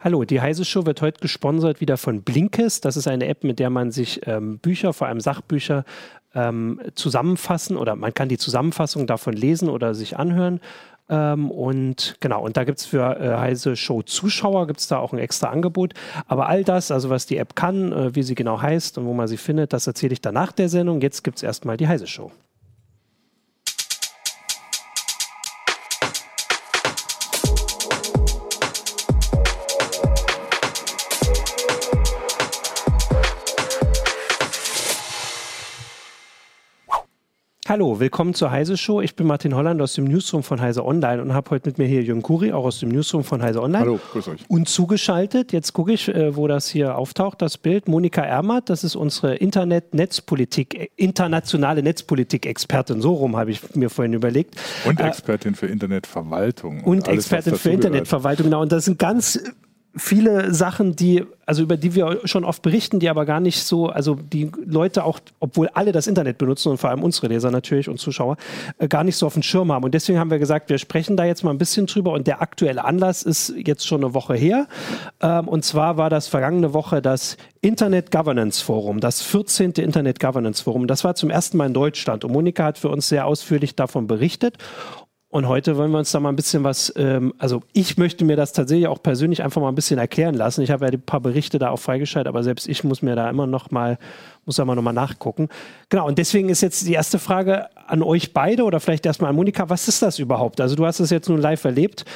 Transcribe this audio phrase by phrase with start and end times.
[0.00, 2.84] Hallo, die Heise Show wird heute gesponsert wieder von Blinkist.
[2.84, 5.84] Das ist eine App, mit der man sich ähm, Bücher, vor allem Sachbücher,
[6.36, 10.60] ähm, zusammenfassen oder man kann die Zusammenfassung davon lesen oder sich anhören.
[11.08, 14.98] Ähm, und genau, und da gibt es für äh, Heise Show Zuschauer, gibt es da
[14.98, 15.94] auch ein extra Angebot.
[16.28, 19.14] Aber all das, also was die App kann, äh, wie sie genau heißt und wo
[19.14, 21.00] man sie findet, das erzähle ich danach der Sendung.
[21.00, 22.30] Jetzt gibt es erstmal die Heise Show.
[37.68, 39.02] Hallo, willkommen zur Heise Show.
[39.02, 41.86] Ich bin Martin Holland aus dem Newsroom von Heise Online und habe heute mit mir
[41.86, 43.80] hier Jürgen Kuri, auch aus dem Newsroom von Heise Online.
[43.80, 44.40] Hallo, grüß euch.
[44.48, 48.84] Und zugeschaltet, jetzt gucke ich, äh, wo das hier auftaucht, das Bild, Monika Ermert, das
[48.84, 54.56] ist unsere Internet-Netzpolitik, äh, internationale Netzpolitik-Expertin, so rum habe ich mir vorhin überlegt.
[54.86, 56.84] Und äh, Expertin für Internetverwaltung.
[56.84, 58.62] Und, und alles, Expertin für Internetverwaltung, genau.
[58.62, 59.38] Und das sind ganz
[59.96, 63.88] viele Sachen, die, also über die wir schon oft berichten, die aber gar nicht so,
[63.88, 67.88] also die Leute auch, obwohl alle das Internet benutzen und vor allem unsere Leser natürlich
[67.88, 68.36] und Zuschauer,
[68.78, 69.84] äh, gar nicht so auf dem Schirm haben.
[69.84, 72.12] Und deswegen haben wir gesagt, wir sprechen da jetzt mal ein bisschen drüber.
[72.12, 74.68] Und der aktuelle Anlass ist jetzt schon eine Woche her.
[75.20, 79.72] Ähm, und zwar war das vergangene Woche das Internet Governance Forum, das 14.
[79.72, 80.86] Internet Governance Forum.
[80.86, 82.24] Das war zum ersten Mal in Deutschland.
[82.24, 84.58] Und Monika hat für uns sehr ausführlich davon berichtet.
[85.30, 88.34] Und heute wollen wir uns da mal ein bisschen was, ähm, also ich möchte mir
[88.34, 90.62] das tatsächlich auch persönlich einfach mal ein bisschen erklären lassen.
[90.62, 93.28] Ich habe ja ein paar Berichte da auch freigeschaltet, aber selbst ich muss mir da
[93.28, 93.98] immer noch mal,
[94.46, 95.50] muss da mal noch nachgucken.
[95.90, 99.36] Genau, und deswegen ist jetzt die erste Frage an euch beide oder vielleicht erstmal an
[99.36, 100.62] Monika, was ist das überhaupt?
[100.62, 102.06] Also du hast es jetzt nun live erlebt.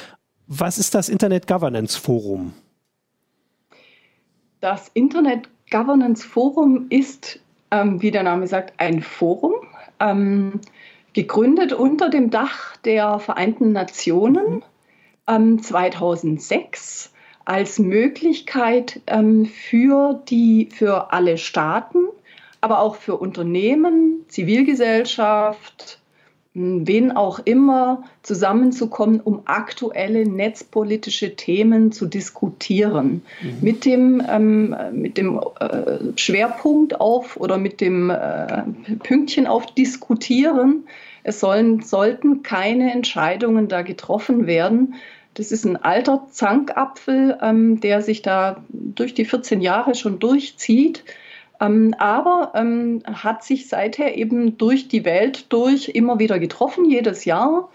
[0.47, 2.53] Was ist das Internet Governance Forum?
[4.59, 9.53] Das Internet Governance Forum ist, ähm, wie der Name sagt, ein Forum.
[9.99, 10.59] Ähm,
[11.13, 14.63] gegründet unter dem Dach der Vereinten Nationen
[15.27, 17.13] ähm, 2006
[17.45, 22.07] als Möglichkeit ähm, für, die, für alle Staaten,
[22.61, 25.99] aber auch für Unternehmen, Zivilgesellschaft,
[26.55, 33.23] wen auch immer zusammenzukommen, um aktuelle netzpolitische Themen zu diskutieren.
[33.41, 33.57] Mhm.
[33.61, 38.63] Mit dem, ähm, mit dem äh, Schwerpunkt auf oder mit dem äh,
[39.01, 40.83] Pünktchen auf diskutieren.
[41.23, 44.95] Es sollen, sollten keine Entscheidungen da getroffen werden.
[45.33, 51.03] Das ist ein alter Zankapfel, ähm, der sich da durch die 14 Jahre schon durchzieht.
[51.63, 57.25] Ähm, aber ähm, hat sich seither eben durch die Welt durch immer wieder getroffen, jedes
[57.25, 57.69] Jahr.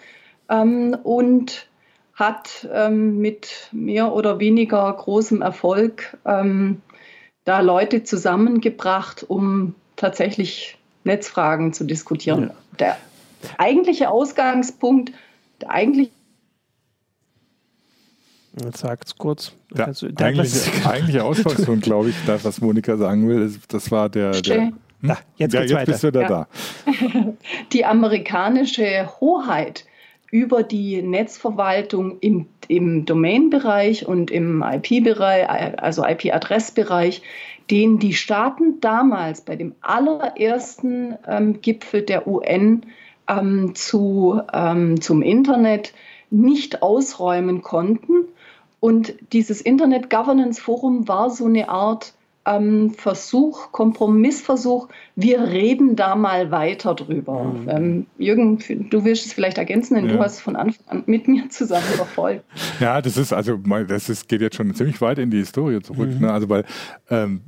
[0.51, 1.69] Ähm, und
[2.15, 6.83] hat ähm, mit mehr oder weniger großem Erfolg ähm,
[7.45, 12.51] da Leute zusammengebracht, um tatsächlich Netzfragen zu diskutieren.
[12.51, 12.55] Ja.
[12.79, 12.97] Der
[13.59, 15.13] eigentliche Ausgangspunkt,
[15.61, 16.11] der eigentliche
[18.65, 19.53] Jetzt sagt es kurz.
[19.71, 23.91] Der, also, der eigentliche, eigentliche Ausgangspunkt, glaube ich, das, was Monika sagen will, ist, das
[23.91, 24.33] war der.
[24.33, 24.77] der hm?
[25.01, 26.29] Na, jetzt, ja, jetzt bist du da, ja.
[26.29, 26.49] da.
[27.73, 29.85] Die amerikanische Hoheit
[30.31, 35.49] über die Netzverwaltung im, im Domain-Bereich und im IP-Bereich,
[35.81, 37.23] also IP-Adressbereich,
[37.71, 42.83] den die Staaten damals bei dem allerersten ähm, Gipfel der UN
[43.29, 45.93] ähm, zu, ähm, zum Internet
[46.31, 48.27] nicht ausräumen konnten
[48.81, 54.89] und dieses Internet Governance Forum war so eine Art ähm, Versuch, Kompromissversuch,
[55.21, 57.43] wir reden da mal weiter drüber.
[57.43, 57.69] Mhm.
[57.69, 58.59] Ähm, Jürgen,
[58.89, 60.13] du willst es vielleicht ergänzen, denn ja.
[60.13, 62.45] du hast von Anfang an mit mir zusammen verfolgt.
[62.81, 66.11] Ja, das ist also, das ist, geht jetzt schon ziemlich weit in die Historie zurück.
[66.11, 66.21] Mhm.
[66.21, 66.33] Ne?
[66.33, 66.65] Also, weil
[67.11, 67.41] ähm,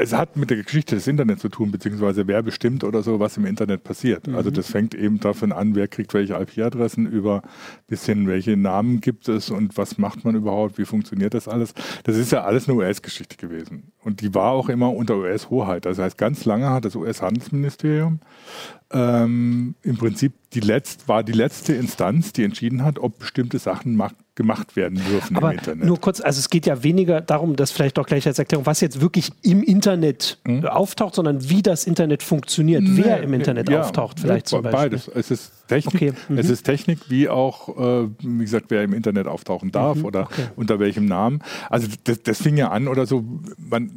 [0.00, 3.36] es hat mit der Geschichte des Internets zu tun, beziehungsweise wer bestimmt oder so, was
[3.36, 4.28] im Internet passiert.
[4.28, 4.36] Mhm.
[4.36, 7.42] Also, das fängt eben davon an, wer kriegt welche IP-Adressen über
[7.88, 11.74] bis hin, welche Namen gibt es und was macht man überhaupt, wie funktioniert das alles.
[12.04, 13.90] Das ist ja alles eine US-Geschichte gewesen.
[14.04, 15.84] Und die war auch immer unter US-Hoheit.
[15.84, 18.20] Das heißt, ganz lange hat das US-Handelsministerium
[18.92, 23.94] ähm, im Prinzip die letzt, war die letzte Instanz, die entschieden hat, ob bestimmte Sachen
[23.94, 25.86] macht, gemacht werden dürfen Aber im Internet.
[25.86, 28.80] Nur kurz, also es geht ja weniger darum, das vielleicht doch gleich als Erklärung, was
[28.80, 30.66] jetzt wirklich im Internet hm?
[30.66, 34.62] auftaucht, sondern wie das Internet funktioniert, nee, wer im Internet ja, auftaucht, vielleicht ja, zum
[34.62, 34.90] Beispiel.
[34.90, 35.08] Beides.
[35.14, 36.12] Es ist Technik, okay.
[36.28, 36.38] mhm.
[36.38, 40.04] es ist Technik wie auch, äh, wie gesagt, wer im Internet auftauchen darf mhm.
[40.04, 40.46] oder okay.
[40.56, 41.44] unter welchem Namen.
[41.68, 43.24] Also das, das fing ja an oder so,
[43.56, 43.92] man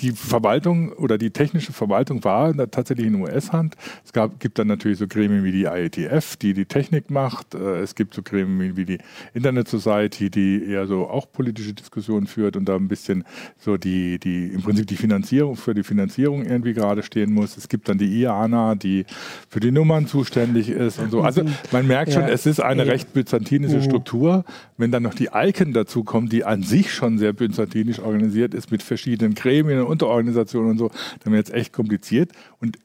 [0.00, 3.74] die Verwaltung oder die technische Verwaltung war tatsächlich in US-Hand.
[4.04, 7.54] Es gab, gibt dann natürlich so Gremien wie die IETF, die die Technik macht.
[7.54, 8.98] Äh, es gibt so Gremien wie die
[9.34, 13.24] Internet Society, die eher so auch politische Diskussionen führt und da ein bisschen
[13.58, 17.56] so die, die im Prinzip die Finanzierung für die Finanzierung irgendwie gerade stehen muss.
[17.56, 19.04] Es gibt dann die IANA, die
[19.48, 21.22] für die Nummern zuständig ist und so.
[21.22, 21.42] Also
[21.72, 22.28] man merkt schon, ja.
[22.28, 22.92] es ist eine ja.
[22.92, 23.82] recht byzantinische mhm.
[23.82, 24.44] Struktur.
[24.76, 28.70] Wenn dann noch die ICANN dazu kommt, die an sich schon sehr byzantinisch organisiert ist
[28.70, 30.90] mit verschiedenen Gremien Unterorganisationen und so,
[31.24, 32.32] dann wird es echt kompliziert.
[32.60, 32.78] Und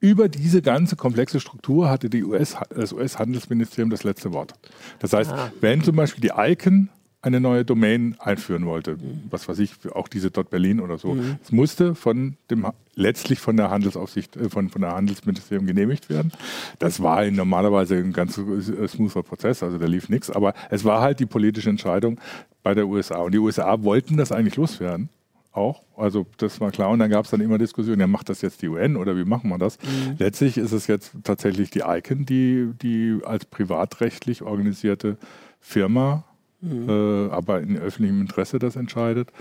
[0.00, 4.54] über diese ganze komplexe Struktur hatte die US, das US-Handelsministerium das letzte Wort.
[4.98, 5.52] Das heißt, ah.
[5.60, 6.88] wenn zum Beispiel die ICANN
[7.22, 9.24] eine neue Domain einführen wollte, mhm.
[9.28, 11.36] was weiß ich, auch diese dort Berlin oder so, mhm.
[11.42, 16.32] es musste von dem letztlich von der Handelsaufsicht, äh, von, von der Handelsministerium genehmigt werden.
[16.78, 21.02] Das war normalerweise ein ganz äh, smoother Prozess, also da lief nichts, aber es war
[21.02, 22.18] halt die politische Entscheidung
[22.62, 23.18] bei der USA.
[23.18, 25.10] Und die USA wollten das eigentlich loswerden
[25.52, 25.82] auch.
[25.96, 26.90] Also das war klar.
[26.90, 29.24] Und dann gab es dann immer Diskussionen, ja, macht das jetzt die UN oder wie
[29.24, 29.78] machen wir das?
[29.78, 30.16] Mhm.
[30.18, 35.16] Letztlich ist es jetzt tatsächlich die ICANN, die, die als privatrechtlich organisierte
[35.60, 36.24] Firma,
[36.60, 36.88] mhm.
[36.88, 39.32] äh, aber in öffentlichem Interesse das entscheidet.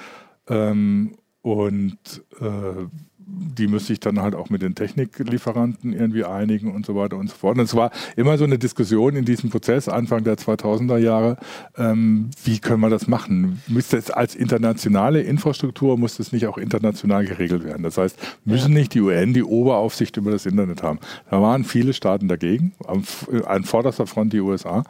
[0.47, 2.88] Ähm, und äh,
[3.31, 7.29] die müsste ich dann halt auch mit den Techniklieferanten irgendwie einigen und so weiter und
[7.29, 7.57] so fort.
[7.57, 11.37] Und es war immer so eine Diskussion in diesem Prozess Anfang der 2000er Jahre,
[11.77, 13.61] ähm, wie können wir das machen?
[13.67, 17.83] Müsste es als internationale Infrastruktur, muss es nicht auch international geregelt werden?
[17.83, 20.99] Das heißt, müssen nicht die UN die Oberaufsicht über das Internet haben?
[21.29, 23.03] Da waren viele Staaten dagegen, am,
[23.45, 24.83] an vorderster Front die USA,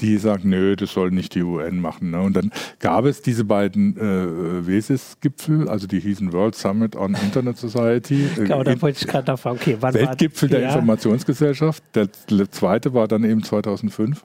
[0.00, 2.10] die sagen, nö, das soll nicht die UN machen.
[2.10, 2.20] Ne?
[2.20, 7.56] Und dann gab es diese beiden äh, WESIS-Gipfel, also die hießen World Summit on Internet
[7.58, 8.28] Society, Society.
[8.36, 9.58] Genau, da wollte ich gerade nachfragen.
[9.60, 10.68] Okay, wann Weltgipfel der ja.
[10.68, 11.82] Informationsgesellschaft.
[11.94, 12.08] Der
[12.50, 14.24] zweite war dann eben 2005.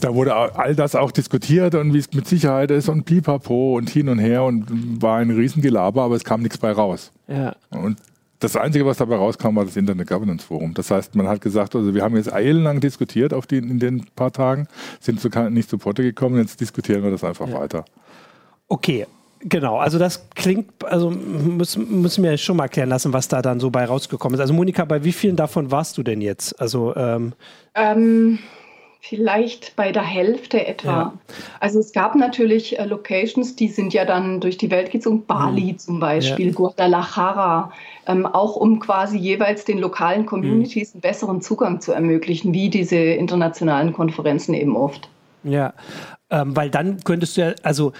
[0.00, 3.90] Da wurde all das auch diskutiert und wie es mit Sicherheit ist und pipapo und
[3.90, 7.10] hin und her und war ein Riesengelaber, aber es kam nichts bei raus.
[7.26, 7.56] Ja.
[7.70, 7.98] Und
[8.40, 10.74] das Einzige, was dabei rauskam, war das Internet Governance Forum.
[10.74, 14.06] Das heißt, man hat gesagt, also wir haben jetzt eilenlang diskutiert auf die, in den
[14.14, 14.68] paar Tagen,
[15.00, 17.58] sind zu, nicht zu Potte gekommen, jetzt diskutieren wir das einfach ja.
[17.58, 17.84] weiter.
[18.68, 19.06] Okay,
[19.40, 23.60] Genau, also das klingt, also müssen, müssen wir schon mal erklären lassen, was da dann
[23.60, 24.40] so bei rausgekommen ist.
[24.40, 26.60] Also Monika, bei wie vielen davon warst du denn jetzt?
[26.60, 27.34] Also ähm
[27.74, 28.40] ähm,
[29.00, 30.88] vielleicht bei der Hälfte etwa.
[30.88, 31.12] Ja.
[31.60, 35.72] Also es gab natürlich äh, Locations, die sind ja dann durch die Welt gezogen, Bali
[35.72, 35.78] mhm.
[35.78, 36.52] zum Beispiel, ja.
[36.52, 37.72] Guadalajara,
[38.06, 40.96] ähm, auch um quasi jeweils den lokalen Communities mhm.
[40.96, 45.08] einen besseren Zugang zu ermöglichen, wie diese internationalen Konferenzen eben oft.
[45.44, 45.74] Ja,
[46.30, 47.92] ähm, weil dann könntest du ja, also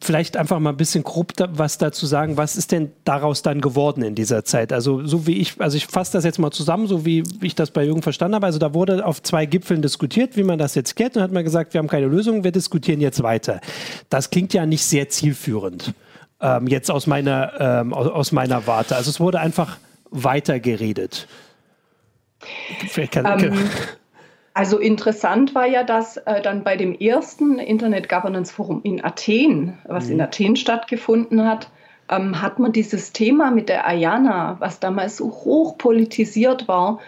[0.00, 3.60] vielleicht einfach mal ein bisschen grob da, was dazu sagen, was ist denn daraus dann
[3.60, 4.72] geworden in dieser Zeit?
[4.72, 7.72] Also so wie ich, also ich fasse das jetzt mal zusammen, so wie ich das
[7.72, 8.46] bei Jürgen verstanden habe.
[8.46, 11.42] Also da wurde auf zwei Gipfeln diskutiert, wie man das jetzt kennt und hat man
[11.42, 13.60] gesagt, wir haben keine Lösung, wir diskutieren jetzt weiter.
[14.08, 15.94] Das klingt ja nicht sehr zielführend.
[16.40, 18.94] Ähm, jetzt aus meiner, ähm, aus, meiner Warte.
[18.94, 19.78] Also es wurde einfach
[20.10, 21.26] weiter geredet.
[22.88, 23.70] Vielleicht kann, um, ähm,
[24.54, 29.78] also interessant war ja, dass äh, dann bei dem ersten Internet Governance Forum in Athen,
[29.86, 30.12] was mhm.
[30.12, 31.70] in Athen stattgefunden hat,
[32.10, 37.00] ähm, hat man dieses Thema mit der Ayana, was damals so hoch politisiert war,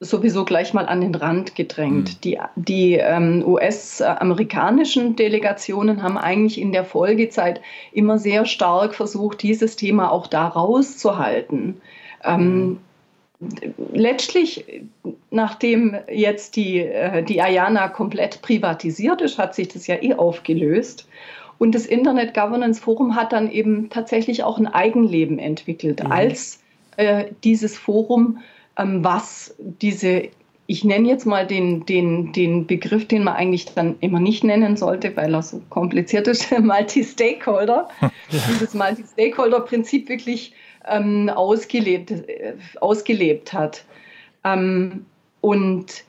[0.00, 2.08] sowieso gleich mal an den Rand gedrängt.
[2.08, 2.20] Mhm.
[2.24, 7.60] Die, die ähm, US-amerikanischen Delegationen haben eigentlich in der Folgezeit
[7.92, 11.80] immer sehr stark versucht, dieses Thema auch da rauszuhalten.
[12.24, 12.78] Ähm, mhm
[13.92, 14.64] letztlich,
[15.30, 21.08] nachdem jetzt die, äh, die Ayana komplett privatisiert ist, hat sich das ja eh aufgelöst.
[21.58, 26.12] Und das Internet Governance Forum hat dann eben tatsächlich auch ein Eigenleben entwickelt mhm.
[26.12, 26.60] als
[26.96, 28.38] äh, dieses Forum,
[28.76, 30.28] ähm, was diese,
[30.66, 34.76] ich nenne jetzt mal den, den, den Begriff, den man eigentlich dann immer nicht nennen
[34.76, 37.88] sollte, weil er so kompliziert ist, Multi-Stakeholder,
[38.30, 40.54] dieses Multi-Stakeholder-Prinzip wirklich
[40.86, 43.84] ähm, ausgelebt, äh, ausgelebt hat.
[44.44, 45.06] Ähm,
[45.40, 46.04] und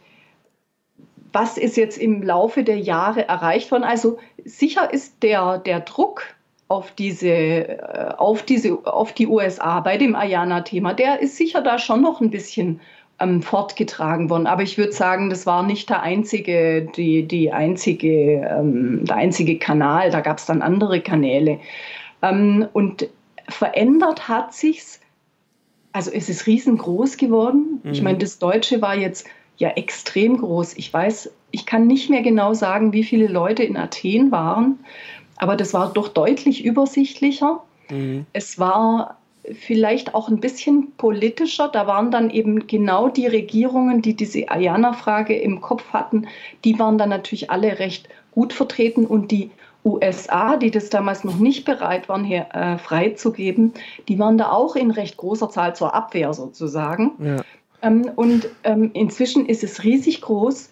[1.32, 3.84] was ist jetzt im Laufe der Jahre erreicht worden?
[3.84, 6.24] Also sicher ist der, der Druck
[6.68, 11.80] auf diese, äh, auf diese, auf die USA bei dem Ayana-Thema, der ist sicher da
[11.80, 12.80] schon noch ein bisschen
[13.20, 14.48] ähm, fortgetragen worden.
[14.48, 19.58] Aber ich würde sagen, das war nicht der einzige, die, die einzige, ähm, der einzige
[19.58, 20.10] Kanal.
[20.12, 21.60] Da gab es dann andere Kanäle.
[22.22, 23.10] Ähm, und
[23.50, 25.00] verändert hat sich's.
[25.92, 27.82] Also es ist riesengroß geworden.
[27.84, 27.92] Mhm.
[27.92, 29.28] Ich meine, das Deutsche war jetzt
[29.58, 30.74] ja extrem groß.
[30.78, 34.80] Ich weiß, ich kann nicht mehr genau sagen, wie viele Leute in Athen waren,
[35.38, 37.64] aber das war doch deutlich übersichtlicher.
[37.90, 38.26] Mhm.
[38.34, 39.18] Es war
[39.54, 41.70] vielleicht auch ein bisschen politischer.
[41.70, 46.28] Da waren dann eben genau die Regierungen, die diese Ayana-Frage im Kopf hatten,
[46.66, 49.50] die waren dann natürlich alle recht gut vertreten und die
[49.86, 53.74] USA, die das damals noch nicht bereit waren, hier äh, freizugeben,
[54.08, 57.12] die waren da auch in recht großer Zahl zur Abwehr sozusagen.
[57.20, 57.42] Ja.
[57.82, 60.70] Ähm, und ähm, inzwischen ist es riesig groß.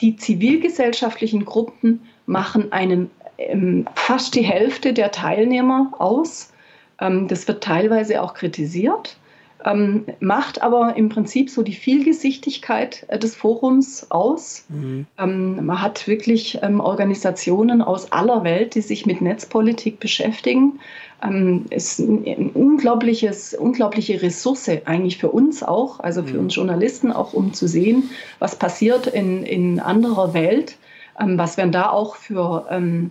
[0.00, 6.52] Die zivilgesellschaftlichen Gruppen machen einen, ähm, fast die Hälfte der Teilnehmer aus.
[7.00, 9.16] Ähm, das wird teilweise auch kritisiert
[9.64, 14.64] ähm, macht aber im Prinzip so die Vielgesichtigkeit äh, des Forums aus.
[14.68, 15.06] Mhm.
[15.18, 20.78] Ähm, man hat wirklich ähm, Organisationen aus aller Welt, die sich mit Netzpolitik beschäftigen.
[21.22, 26.44] Ähm, ist ein, ein unglaubliches, unglaubliche Ressource eigentlich für uns auch, also für mhm.
[26.44, 30.76] uns Journalisten auch, um zu sehen, was passiert in, in anderer Welt.
[31.20, 33.10] Ähm, was werden da auch für ähm,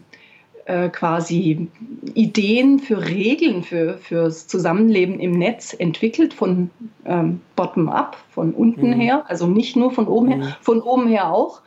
[0.68, 1.70] äh, quasi
[2.14, 6.70] Ideen für Regeln für, fürs Zusammenleben im Netz entwickelt, von
[7.06, 9.00] ähm, bottom-up, von unten mhm.
[9.00, 10.42] her, also nicht nur von oben mhm.
[10.42, 11.62] her, von oben her auch.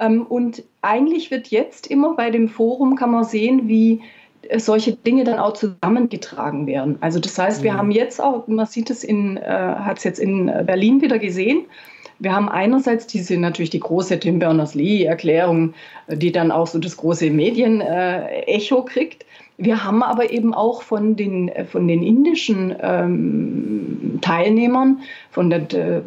[0.00, 4.00] Ähm, und eigentlich wird jetzt immer bei dem Forum, kann man sehen, wie
[4.42, 6.96] äh, solche Dinge dann auch zusammengetragen werden.
[7.00, 7.76] Also das heißt, wir mhm.
[7.76, 11.66] haben jetzt auch, man sieht es in, äh, hat es jetzt in Berlin wieder gesehen,
[12.18, 15.74] wir haben einerseits diese natürlich die große Tim Berners-Lee-Erklärung,
[16.08, 19.24] die dann auch so das große Medienecho kriegt.
[19.60, 25.00] Wir haben aber eben auch von den, von den indischen ähm, Teilnehmern,
[25.32, 26.00] von der, äh,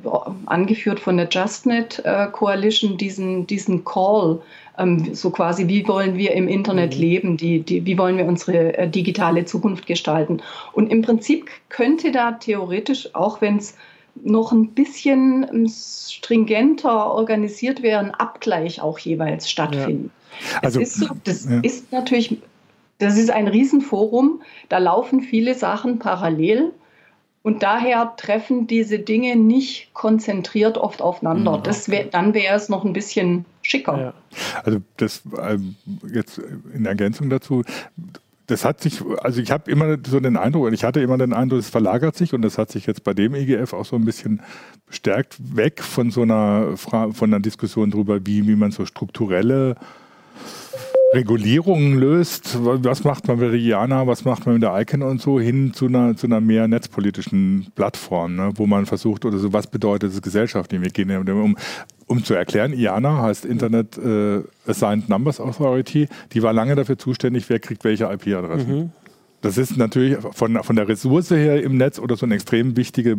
[0.46, 4.42] angeführt von der JustNet äh, Coalition, diesen, diesen Call,
[4.78, 7.02] ähm, so quasi, wie wollen wir im Internet mhm.
[7.02, 10.42] leben, die, die, wie wollen wir unsere äh, digitale Zukunft gestalten.
[10.72, 13.76] Und im Prinzip könnte da theoretisch, auch wenn es
[14.16, 20.12] noch ein bisschen ähm, stringenter organisiert wäre, ein Abgleich auch jeweils stattfinden.
[20.54, 20.60] Ja.
[20.62, 21.60] Also, ist so, das ja.
[21.62, 22.38] ist natürlich,
[23.00, 26.72] das ist ein Riesenforum, da laufen viele Sachen parallel.
[27.44, 31.58] Und daher treffen diese Dinge nicht konzentriert oft aufeinander.
[31.58, 34.00] Mhm, das wär, dann wäre es noch ein bisschen schicker.
[34.00, 34.14] Ja.
[34.64, 35.76] Also das ähm,
[36.14, 36.40] jetzt
[36.74, 37.64] in Ergänzung dazu,
[38.52, 41.34] das hat sich, also ich habe immer so den Eindruck, und ich hatte immer den
[41.34, 44.06] Eindruck, es verlagert sich und das hat sich jetzt bei dem EGF auch so ein
[44.06, 44.42] bisschen
[44.86, 49.76] bestärkt weg von so einer, von einer Diskussion darüber, wie, wie man so strukturelle
[51.14, 52.58] Regulierungen löst.
[52.62, 55.74] Was macht man mit der IANA, was macht man mit der ICANN und so hin
[55.74, 60.14] zu einer, zu einer mehr netzpolitischen Plattform, ne, wo man versucht, oder so, was bedeutet
[60.14, 60.82] es gesellschaftlich?
[60.82, 61.58] Wir gehen um,
[62.12, 67.50] um zu erklären, IANA heißt Internet äh, Assigned Numbers Authority, die war lange dafür zuständig,
[67.50, 68.76] wer kriegt welche IP-Adressen.
[68.76, 68.92] Mhm.
[69.40, 73.18] Das ist natürlich von, von der Ressource her im Netz oder so eine extrem wichtige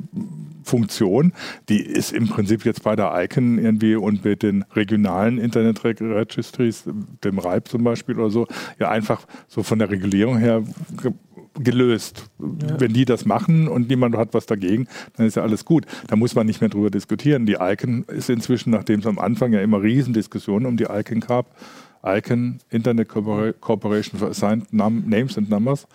[0.63, 1.33] Funktion.
[1.69, 6.85] Die ist im Prinzip jetzt bei der ICANN irgendwie und mit den regionalen Internet Registries,
[7.25, 8.47] dem RIPE zum Beispiel oder so,
[8.79, 10.63] ja einfach so von der Regulierung her
[11.55, 12.31] gelöst.
[12.39, 12.81] Ja.
[12.81, 15.87] Wenn die das machen und niemand hat was dagegen, dann ist ja alles gut.
[16.09, 17.47] Da muss man nicht mehr drüber diskutieren.
[17.47, 21.55] Die ICANN ist inzwischen, nachdem es am Anfang ja immer Riesendiskussionen um die ICANN gab,
[22.05, 25.87] ICANN, Internet Corporation for Assigned Names and Numbers,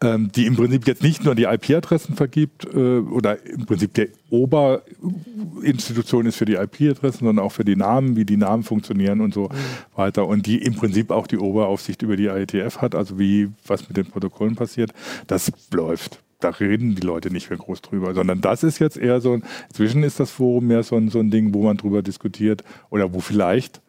[0.00, 6.26] ähm, die im Prinzip jetzt nicht nur die IP-Adressen vergibt äh, oder imPrinzip die Oberinstitution
[6.26, 9.44] ist für die IP-Adressen, sondern auch für die Namen, wie die Namen funktionieren und so
[9.44, 9.96] mhm.
[9.96, 10.26] weiter.
[10.26, 13.96] Und die im Prinzip auch die Oberaufsicht über die IETF hat, also wie was mit
[13.96, 14.92] den Protokollen passiert.
[15.26, 19.20] Das läuft da reden die Leute nicht mehr groß drüber, sondern das ist jetzt eher
[19.20, 22.64] so, inzwischen ist das Forum mehr so ein, so ein Ding, wo man drüber diskutiert
[22.88, 23.82] oder wo vielleicht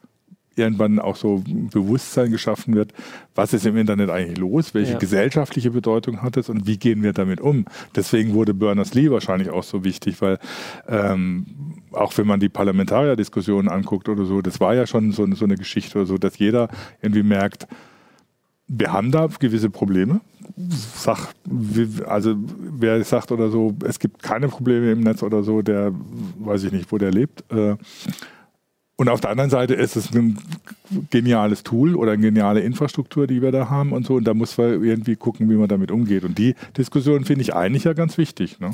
[0.55, 2.93] irgendwann auch so Bewusstsein geschaffen wird,
[3.35, 4.97] was ist im Internet eigentlich los, welche ja.
[4.97, 7.65] gesellschaftliche Bedeutung hat es und wie gehen wir damit um.
[7.95, 10.39] Deswegen wurde Berners-Lee wahrscheinlich auch so wichtig, weil
[10.87, 11.45] ähm,
[11.91, 15.55] auch wenn man die Parlamentarierdiskussionen anguckt oder so, das war ja schon so, so eine
[15.55, 16.69] Geschichte oder so, dass jeder
[17.01, 17.67] irgendwie merkt,
[18.67, 20.21] wir haben da gewisse Probleme.
[20.95, 21.33] Sag,
[22.07, 25.93] also wer sagt oder so, es gibt keine Probleme im Netz oder so, der
[26.39, 27.43] weiß ich nicht, wo der lebt.
[27.51, 27.75] Äh,
[29.01, 30.37] und auf der anderen Seite ist es ein
[31.09, 34.13] geniales Tool oder eine geniale Infrastruktur, die wir da haben und so.
[34.13, 36.23] Und da muss man irgendwie gucken, wie man damit umgeht.
[36.23, 38.59] Und die Diskussion finde ich eigentlich ja ganz wichtig.
[38.59, 38.69] Ne?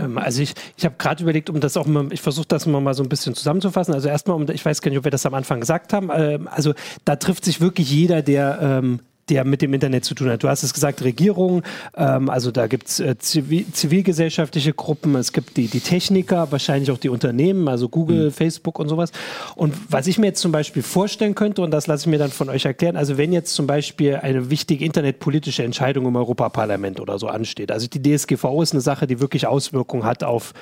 [0.00, 2.94] Ähm, also ich, ich habe gerade überlegt, um das auch mal, ich versuche das mal
[2.94, 3.92] so ein bisschen zusammenzufassen.
[3.92, 6.08] Also erstmal, um, ich weiß gar nicht, ob wir das am Anfang gesagt haben.
[6.14, 6.72] Ähm, also
[7.04, 9.00] da trifft sich wirklich jeder, der ähm,
[9.32, 10.42] der mit dem Internet zu tun hat.
[10.42, 11.62] Du hast es gesagt, Regierungen,
[11.96, 16.90] ähm, also da gibt es äh, zivil zivilgesellschaftliche Gruppen, es gibt die, die Techniker, wahrscheinlich
[16.90, 18.30] auch die Unternehmen, also Google, mhm.
[18.30, 19.10] Facebook und sowas.
[19.56, 22.30] Und was ich mir jetzt zum Beispiel vorstellen könnte, und das lasse ich mir dann
[22.30, 27.18] von euch erklären, also wenn jetzt zum Beispiel eine wichtige internetpolitische Entscheidung im Europaparlament oder
[27.18, 30.52] so ansteht, also die DSGVO ist eine Sache, die wirklich Auswirkungen hat auf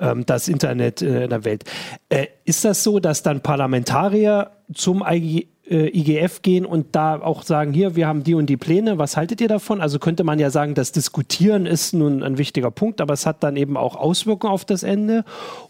[0.00, 1.64] ähm, das Internet äh, in der Welt.
[2.08, 7.42] Äh, ist das so, dass dann Parlamentarier zum IG äh, IGF gehen und da auch
[7.42, 9.80] sagen, hier, wir haben die und die Pläne, was haltet ihr davon?
[9.80, 13.42] Also könnte man ja sagen, das Diskutieren ist nun ein wichtiger Punkt, aber es hat
[13.42, 15.24] dann eben auch Auswirkungen auf das Ende.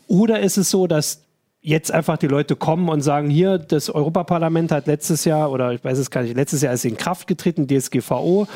[0.06, 1.22] Oder ist es so, dass
[1.64, 5.82] jetzt einfach die Leute kommen und sagen, hier, das Europaparlament hat letztes Jahr, oder ich
[5.82, 8.46] weiß es gar nicht, letztes Jahr ist in Kraft getreten, DSGVO.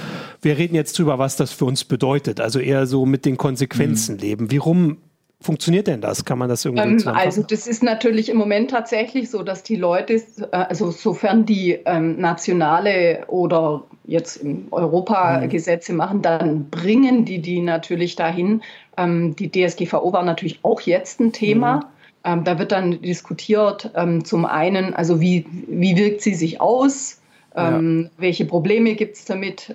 [0.43, 2.39] Wir reden jetzt drüber, was das für uns bedeutet.
[2.39, 4.21] Also eher so mit den Konsequenzen mhm.
[4.21, 4.51] leben.
[4.51, 4.99] Wie rum
[5.41, 6.25] funktioniert denn das?
[6.25, 9.77] Kann man das irgendwie ähm, Also das ist natürlich im Moment tatsächlich so, dass die
[9.77, 15.49] Leute, äh, also sofern die ähm, nationale oder jetzt im Europa mhm.
[15.49, 18.63] Gesetze machen, dann bringen die die natürlich dahin.
[18.97, 21.77] Ähm, die DSGVO war natürlich auch jetzt ein Thema.
[21.77, 21.83] Mhm.
[22.25, 27.21] Ähm, da wird dann diskutiert, ähm, zum einen, also wie, wie wirkt sie sich aus,
[27.55, 28.23] ähm, ja.
[28.23, 29.75] welche Probleme gibt es damit.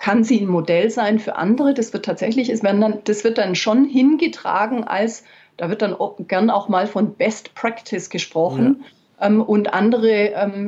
[0.00, 1.74] Ähm, ähm, kann sie ein Modell sein für andere?
[1.74, 5.24] Das wird tatsächlich, es werden dann, das wird dann schon hingetragen als,
[5.56, 8.84] da wird dann auch, gern auch mal von Best Practice gesprochen.
[9.20, 9.26] Ja.
[9.26, 10.62] Ähm, und andere,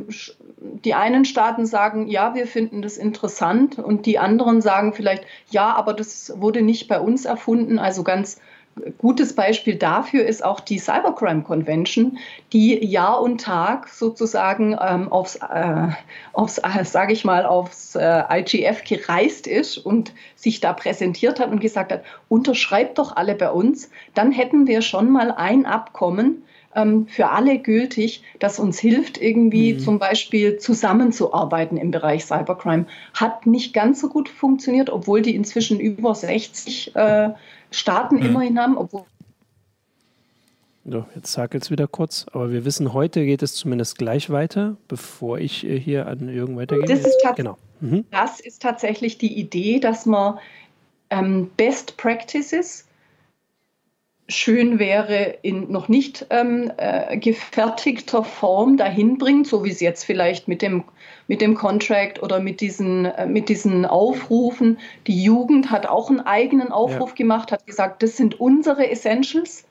[0.85, 5.75] die einen Staaten sagen, ja, wir finden das interessant und die anderen sagen vielleicht, ja,
[5.75, 7.79] aber das wurde nicht bei uns erfunden.
[7.79, 8.41] Also ganz
[8.99, 12.19] gutes Beispiel dafür ist auch die Cybercrime Convention,
[12.53, 15.89] die Jahr und Tag sozusagen ähm, aufs, äh,
[16.33, 21.51] aufs äh, sage ich mal, aufs äh, IGF gereist ist und sich da präsentiert hat
[21.51, 26.45] und gesagt hat, unterschreibt doch alle bei uns, dann hätten wir schon mal ein Abkommen,
[27.09, 29.81] für alle gültig, das uns hilft, irgendwie mhm.
[29.81, 32.87] zum Beispiel zusammenzuarbeiten im Bereich Cybercrime.
[33.15, 37.31] Hat nicht ganz so gut funktioniert, obwohl die inzwischen über 60 äh,
[37.71, 38.27] Staaten mhm.
[38.27, 39.05] immerhin haben, obwohl
[40.91, 44.79] so, jetzt sag jetzt wieder kurz, aber wir wissen, heute geht es zumindest gleich weiter,
[44.89, 46.87] bevor ich äh, hier an Jürgen weitergehe.
[46.87, 47.59] Das ist, genau.
[47.81, 48.07] Mhm.
[48.11, 50.39] das ist tatsächlich die Idee, dass man
[51.11, 52.88] ähm, Best Practices
[54.29, 60.05] schön wäre, in noch nicht ähm, äh, gefertigter Form dahin bringt, so wie es jetzt
[60.05, 60.85] vielleicht mit dem,
[61.29, 64.79] mit dem Contract oder mit diesen, äh, mit diesen Aufrufen.
[65.07, 67.17] Die Jugend hat auch einen eigenen Aufruf ja.
[67.17, 69.65] gemacht, hat gesagt, das sind unsere Essentials,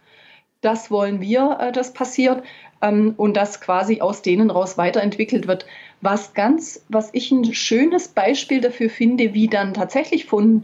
[0.61, 2.41] das wollen wir, äh, das passiert
[2.81, 5.67] ähm, und das quasi aus denen raus weiterentwickelt wird.
[6.01, 10.63] Was ganz, was ich ein schönes Beispiel dafür finde, wie dann tatsächlich von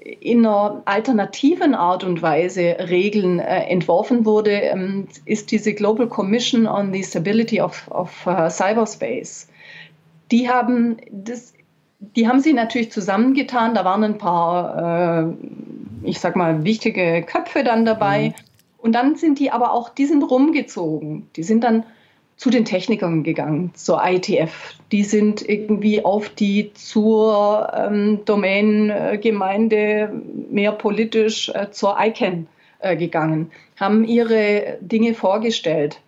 [0.00, 6.66] in einer alternativen Art und Weise Regeln äh, entworfen wurde, ähm, ist diese Global Commission
[6.66, 9.48] on the Stability of, of uh, Cyberspace.
[10.30, 11.52] Die haben, das,
[11.98, 13.74] die haben sie natürlich zusammengetan.
[13.74, 18.28] Da waren ein paar, äh, ich sag mal, wichtige Köpfe dann dabei.
[18.28, 18.34] Mhm.
[18.78, 21.28] Und dann sind die aber auch, die sind rumgezogen.
[21.36, 21.84] Die sind dann
[22.40, 24.72] zu den Technikern gegangen, zur ITF.
[24.92, 30.10] Die sind irgendwie auf die zur ähm, Domain-Gemeinde
[30.50, 32.46] mehr politisch äh, zur ICANN
[32.78, 36.00] äh, gegangen, haben ihre Dinge vorgestellt,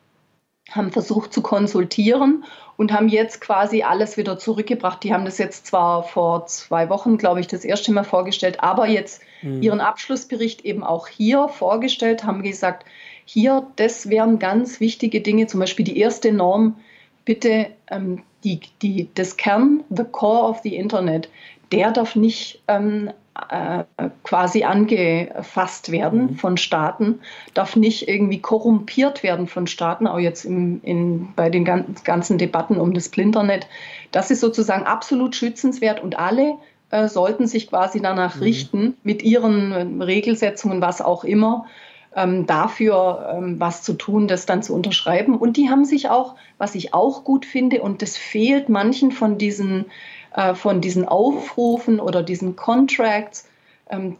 [0.71, 2.45] haben versucht zu konsultieren
[2.79, 5.05] und haben jetzt quasi alles wieder zurückgebracht.
[5.05, 8.87] Die haben das jetzt zwar vor zwei Wochen, glaube ich, das erste Mal vorgestellt, aber
[8.87, 9.61] jetzt mhm.
[9.61, 12.87] ihren Abschlussbericht eben auch hier vorgestellt, haben gesagt,
[13.24, 16.76] hier, das wären ganz wichtige Dinge, zum Beispiel die erste Norm,
[17.24, 21.28] bitte ähm, die, die, das Kern, the core of the Internet,
[21.70, 23.11] der darf nicht ähm,
[23.50, 23.85] äh,
[24.24, 26.37] quasi angefasst werden mhm.
[26.37, 27.20] von Staaten,
[27.54, 32.76] darf nicht irgendwie korrumpiert werden von Staaten, auch jetzt im, in, bei den ganzen Debatten
[32.76, 33.66] um das Splinternet.
[34.11, 36.56] Das ist sozusagen absolut schützenswert und alle
[36.90, 38.42] äh, sollten sich quasi danach mhm.
[38.42, 41.66] richten mit ihren Regelsetzungen, was auch immer
[42.14, 45.37] ähm, dafür ähm, was zu tun, das dann zu unterschreiben.
[45.37, 49.38] Und die haben sich auch, was ich auch gut finde, und das fehlt manchen von
[49.38, 49.87] diesen,
[50.35, 53.48] äh, von diesen Aufrufen oder diesen Contracts,
[53.88, 54.16] ähm,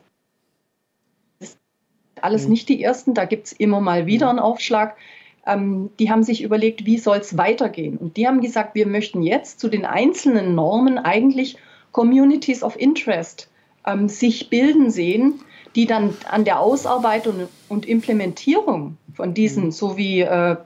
[2.21, 2.51] alles mhm.
[2.51, 4.97] nicht die ersten, da gibt es immer mal wieder einen Aufschlag.
[5.45, 7.97] Ähm, die haben sich überlegt, wie soll es weitergehen.
[7.97, 11.57] Und die haben gesagt, wir möchten jetzt zu den einzelnen Normen eigentlich
[11.91, 13.51] Communities of Interest
[13.87, 15.41] ähm, sich bilden sehen,
[15.75, 19.71] die dann an der Ausarbeitung und Implementierung von diesen, mhm.
[19.73, 20.57] so wie äh,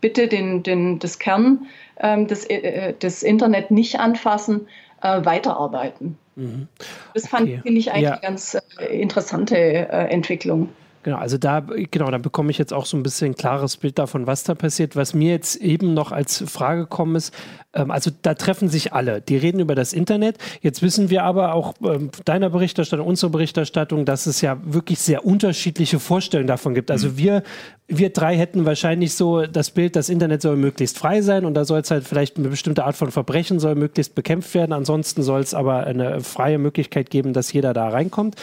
[0.00, 1.66] bitte den, den, das Kern
[1.98, 4.68] ähm, des, äh, des Internet nicht anfassen,
[5.02, 6.18] äh, weiterarbeiten.
[6.36, 6.68] Mhm.
[7.14, 7.60] Das okay.
[7.62, 8.12] finde ich eigentlich ja.
[8.12, 10.68] eine ganz äh, interessante äh, Entwicklung.
[11.08, 13.98] Genau, also da, genau, da bekomme ich jetzt auch so ein bisschen ein klares Bild
[13.98, 14.94] davon, was da passiert.
[14.94, 17.32] Was mir jetzt eben noch als Frage gekommen ist,
[17.74, 20.36] ähm, also da treffen sich alle, die reden über das Internet.
[20.60, 25.24] Jetzt wissen wir aber auch ähm, deiner Berichterstattung, unserer Berichterstattung, dass es ja wirklich sehr
[25.24, 26.90] unterschiedliche Vorstellungen davon gibt.
[26.90, 27.18] Also mhm.
[27.18, 27.42] wir,
[27.86, 31.64] wir drei hätten wahrscheinlich so das Bild, das Internet soll möglichst frei sein und da
[31.64, 34.72] soll es halt vielleicht eine bestimmte Art von Verbrechen soll möglichst bekämpft werden.
[34.72, 38.36] Ansonsten soll es aber eine freie Möglichkeit geben, dass jeder da reinkommt.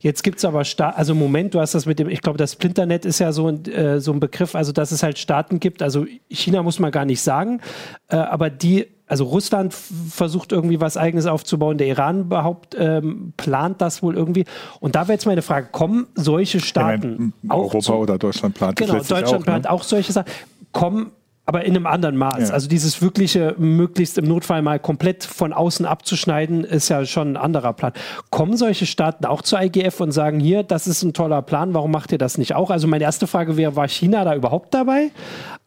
[0.00, 3.06] Jetzt gibt es aber, also Moment, du hast das mit dem, ich glaube, das Splinternet
[3.06, 6.06] ist ja so ein, äh, so ein Begriff, also dass es halt Staaten gibt, also
[6.28, 7.60] China muss man gar nicht sagen,
[8.08, 13.82] äh, aber die also Russland versucht irgendwie was Eigenes aufzubauen, der Iran überhaupt ähm, plant
[13.82, 14.46] das wohl irgendwie.
[14.80, 18.76] Und da wäre jetzt meine Frage, kommen solche Staaten ja, Europa zu, oder Deutschland plant
[18.76, 19.70] genau, Deutschland auch, plant ne?
[19.70, 20.30] auch solche Sachen,
[20.72, 21.10] kommen
[21.44, 22.48] aber in einem anderen Maß.
[22.48, 22.54] Ja.
[22.54, 27.36] Also dieses wirkliche, möglichst im Notfall mal komplett von außen abzuschneiden, ist ja schon ein
[27.36, 27.92] anderer Plan.
[28.30, 31.90] Kommen solche Staaten auch zur IGF und sagen, hier, das ist ein toller Plan, warum
[31.90, 32.70] macht ihr das nicht auch?
[32.70, 35.10] Also meine erste Frage wäre, war China da überhaupt dabei?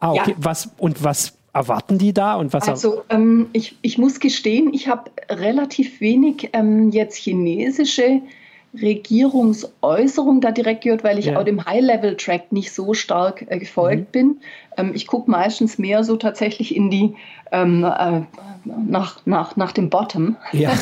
[0.00, 0.30] Ah, okay.
[0.30, 0.36] Ja.
[0.38, 2.36] Was, und was erwarten die da?
[2.36, 8.22] Und was also ähm, ich, ich muss gestehen, ich habe relativ wenig ähm, jetzt chinesische
[8.74, 11.38] Regierungsäußerung da direkt gehört, weil ich ja.
[11.38, 14.12] auch dem High-Level-Track nicht so stark äh, gefolgt mhm.
[14.12, 14.40] bin.
[14.76, 17.14] Ähm, ich gucke meistens mehr so tatsächlich in die
[17.52, 18.22] ähm, äh,
[18.64, 20.36] nach, nach, nach dem Bottom.
[20.52, 20.72] Ja.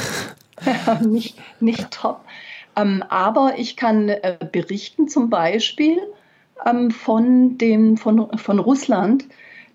[1.02, 2.20] nicht, nicht top.
[2.76, 5.98] Ähm, aber ich kann äh, berichten zum Beispiel
[6.66, 9.24] ähm, von, dem, von, von Russland,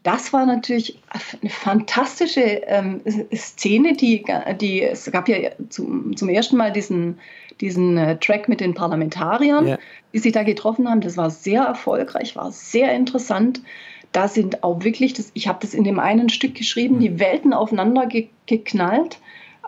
[0.04, 0.98] das war natürlich
[1.42, 3.02] eine fantastische ähm,
[3.36, 4.24] Szene, die,
[4.60, 7.20] die es gab ja zum, zum ersten Mal diesen,
[7.62, 9.78] diesen äh, Track mit den Parlamentariern, ja.
[10.14, 11.02] die sich da getroffen haben.
[11.02, 13.62] Das war sehr erfolgreich, war sehr interessant.
[14.12, 17.00] Da sind auch wirklich, das, ich habe das in dem einen Stück geschrieben, mhm.
[17.00, 19.20] die Welten aufeinander ge geknallt.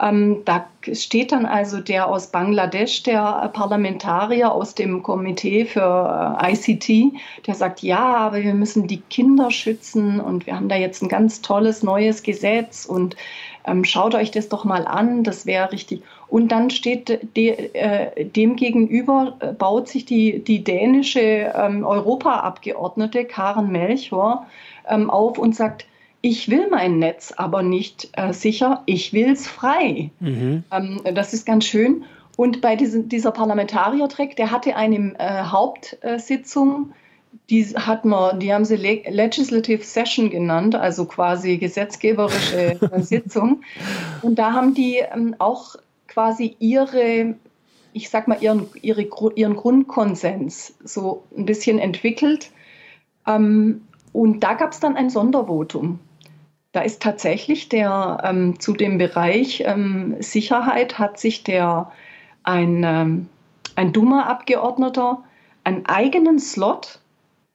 [0.02, 6.54] Ähm, da steht dann also der aus Bangladesch, der Parlamentarier aus dem Komitee für äh,
[6.54, 7.14] ICT,
[7.46, 11.10] der sagt, ja, aber wir müssen die Kinder schützen und wir haben da jetzt ein
[11.10, 13.16] ganz tolles neues Gesetz und
[13.66, 16.02] ähm, schaut euch das doch mal an, das wäre richtig.
[16.32, 23.26] Und dann steht de, äh, dem gegenüber, äh, baut sich die, die dänische ähm, Europaabgeordnete
[23.26, 24.48] Karen Melchior
[24.88, 25.86] ähm, auf und sagt,
[26.22, 30.10] ich will mein Netz aber nicht äh, sicher, ich will es frei.
[30.22, 30.64] Mhm.
[30.72, 32.06] Ähm, das ist ganz schön.
[32.38, 36.94] Und bei diesem, dieser Parlamentariertrack, der hatte eine äh, Hauptsitzung,
[37.50, 43.64] die hat man, die haben sie Le Legislative Session genannt, also quasi gesetzgeberische äh, Sitzung.
[44.22, 45.76] Und da haben die ähm, auch
[46.12, 47.36] quasi ihre,
[47.94, 52.52] ich sag mal, ihren, ihre, ihren Grundkonsens so ein bisschen entwickelt.
[53.26, 53.82] Ähm,
[54.14, 56.00] und da gab es dann ein Sondervotum.
[56.74, 61.92] Da ist tatsächlich der ähm, zu dem Bereich ähm, Sicherheit hat sich der
[62.44, 63.28] ein, ähm,
[63.76, 65.24] ein Duma-Abgeordneter
[65.64, 67.00] einen eigenen Slot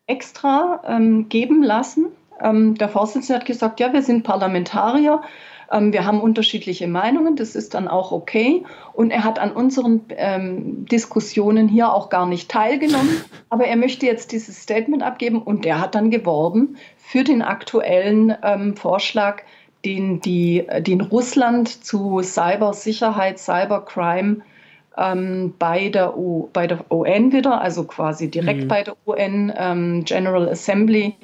[0.07, 2.07] extra ähm, geben lassen.
[2.41, 5.23] Ähm, der Vorsitzende hat gesagt, ja, wir sind Parlamentarier,
[5.73, 8.65] ähm, wir haben unterschiedliche Meinungen, das ist dann auch okay.
[8.93, 14.07] Und er hat an unseren ähm, Diskussionen hier auch gar nicht teilgenommen, aber er möchte
[14.07, 19.43] jetzt dieses Statement abgeben und er hat dann geworben für den aktuellen ähm, Vorschlag,
[19.85, 24.39] den, die, den Russland zu Cybersicherheit, Cybercrime
[24.97, 28.69] ähm, bei, der U, bei der UN wieder, also quasi direkt mhm.
[28.69, 31.15] bei der UN ähm, General Assembly,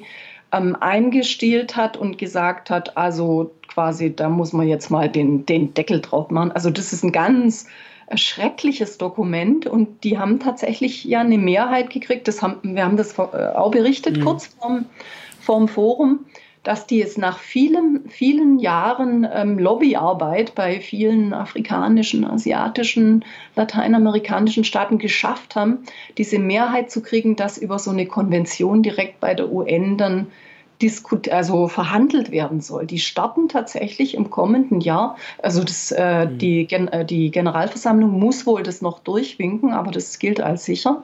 [0.53, 5.73] ähm, eingestielt hat und gesagt hat, also quasi, da muss man jetzt mal den, den
[5.73, 6.51] Deckel drauf machen.
[6.51, 7.67] Also das ist ein ganz
[8.15, 12.27] schreckliches Dokument und die haben tatsächlich ja eine Mehrheit gekriegt.
[12.27, 14.21] Das haben, wir haben das äh, auch berichtet, mhm.
[14.21, 14.85] kurz vorm,
[15.41, 16.19] vorm Forum
[16.63, 24.97] dass die es nach vielen, vielen Jahren ähm, Lobbyarbeit bei vielen afrikanischen, asiatischen, lateinamerikanischen Staaten
[24.97, 25.79] geschafft haben,
[26.17, 30.27] diese Mehrheit zu kriegen, dass über so eine Konvention direkt bei der UN dann
[30.81, 32.85] diskut also verhandelt werden soll.
[32.85, 35.15] Die starten tatsächlich im kommenden Jahr.
[35.41, 36.37] Also das, äh, mhm.
[36.37, 41.03] die, Gen äh, die Generalversammlung muss wohl das noch durchwinken, aber das gilt als sicher.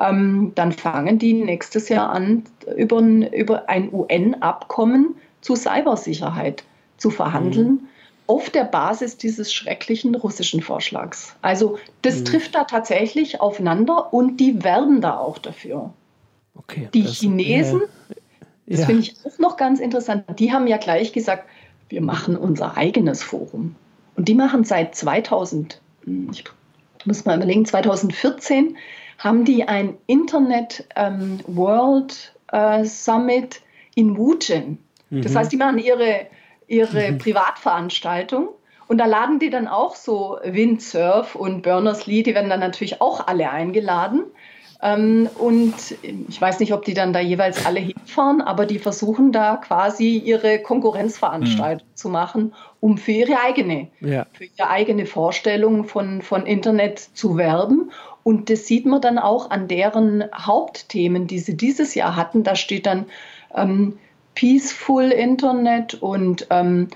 [0.00, 2.44] Ähm, dann fangen die nächstes Jahr an,
[2.76, 6.64] über ein, über ein UN-Abkommen zu Cybersicherheit
[6.96, 7.68] zu verhandeln.
[7.68, 7.88] Mhm.
[8.28, 11.34] Auf der Basis dieses schrecklichen russischen Vorschlags.
[11.42, 12.24] Also das mhm.
[12.24, 15.92] trifft da tatsächlich aufeinander und die werden da auch dafür.
[16.54, 18.14] Okay, die Chinesen, äh,
[18.66, 18.86] das ja.
[18.86, 20.24] finde ich auch noch ganz interessant.
[20.38, 21.44] Die haben ja gleich gesagt,
[21.88, 23.74] wir machen unser eigenes Forum.
[24.16, 26.44] Und die machen seit 2000, hm, ich
[27.04, 28.76] muss mal überlegen, 2014
[29.22, 33.60] haben die ein Internet ähm, World äh, Summit
[33.94, 34.78] in Wuzhen.
[35.10, 35.22] Mhm.
[35.22, 36.26] Das heißt, die machen ihre,
[36.66, 37.18] ihre mhm.
[37.18, 38.48] Privatveranstaltung
[38.88, 43.26] und da laden die dann auch so Windsurf und Berners-Lee, die werden dann natürlich auch
[43.26, 44.24] alle eingeladen.
[44.82, 45.74] Ähm, und
[46.28, 50.18] ich weiß nicht, ob die dann da jeweils alle hinfahren, aber die versuchen da quasi
[50.18, 51.96] ihre Konkurrenzveranstaltung mhm.
[51.96, 54.26] zu machen, um für ihre eigene, ja.
[54.32, 57.92] für ihre eigene Vorstellung von, von Internet zu werben.
[58.24, 62.42] Und das sieht man dann auch an deren Hauptthemen, die sie dieses Jahr hatten.
[62.42, 63.06] Da steht dann
[63.54, 63.98] ähm,
[64.34, 66.88] Peaceful Internet und ähm, ähm,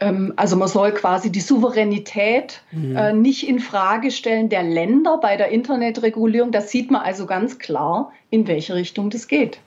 [0.00, 2.96] also man soll quasi die Souveränität mhm.
[2.96, 6.52] äh, nicht in Frage stellen der Länder bei der Internetregulierung.
[6.52, 9.58] Das sieht man also ganz klar, in welche Richtung das geht.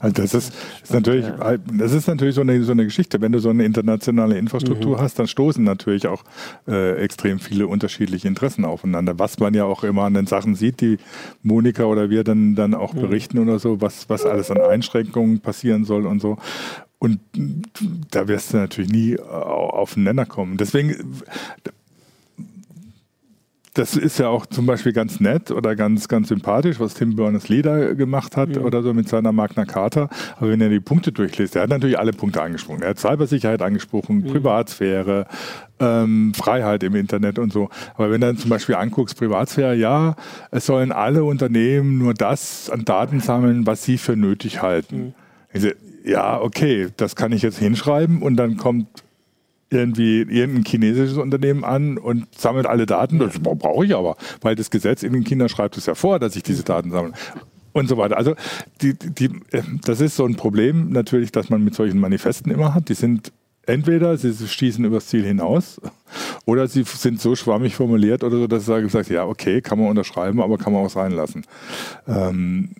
[0.00, 1.24] Also das ist, ist natürlich,
[1.72, 3.20] das ist natürlich so eine, so eine Geschichte.
[3.20, 5.00] Wenn du so eine internationale Infrastruktur mhm.
[5.00, 6.22] hast, dann stoßen natürlich auch
[6.68, 9.18] äh, extrem viele unterschiedliche Interessen aufeinander.
[9.18, 10.98] Was man ja auch immer an den Sachen sieht, die
[11.42, 13.00] Monika oder wir dann, dann auch mhm.
[13.00, 16.36] berichten oder so, was, was alles an Einschränkungen passieren soll und so.
[17.00, 17.18] Und
[18.10, 20.58] da wirst du natürlich nie auf den Nenner kommen.
[20.58, 21.22] Deswegen,
[23.72, 27.62] das ist ja auch zum Beispiel ganz nett oder ganz, ganz sympathisch, was Tim Berners-Lee
[27.62, 28.60] da gemacht hat ja.
[28.60, 30.10] oder so mit seiner Magna Carta.
[30.36, 32.82] Aber wenn er die Punkte durchliest, er hat natürlich alle Punkte angesprochen.
[32.82, 34.32] Er hat Cybersicherheit angesprochen, ja.
[34.32, 35.26] Privatsphäre,
[35.78, 37.70] ähm, Freiheit im Internet und so.
[37.94, 40.16] Aber wenn du dann zum Beispiel anguckst, Privatsphäre, ja,
[40.50, 45.14] es sollen alle Unternehmen nur das an Daten sammeln, was sie für nötig halten.
[45.54, 45.72] Mhm.
[46.04, 48.86] Ja, okay, das kann ich jetzt hinschreiben und dann kommt
[49.70, 53.18] irgendwie irgendein chinesisches Unternehmen an und sammelt alle Daten.
[53.18, 56.42] Das brauche ich aber, weil das Gesetz in China schreibt es ja vor, dass ich
[56.42, 57.12] diese Daten sammle.
[57.72, 58.16] Und so weiter.
[58.16, 58.34] Also
[58.82, 59.30] die, die,
[59.84, 62.88] das ist so ein Problem natürlich, dass man mit solchen Manifesten immer hat.
[62.88, 63.32] Die sind
[63.64, 65.80] entweder sie schießen übers Ziel hinaus
[66.46, 69.88] oder sie sind so schwammig formuliert oder so, dass ich sage, ja, okay, kann man
[69.88, 71.44] unterschreiben, aber kann man auch sein lassen.
[72.08, 72.70] Ähm,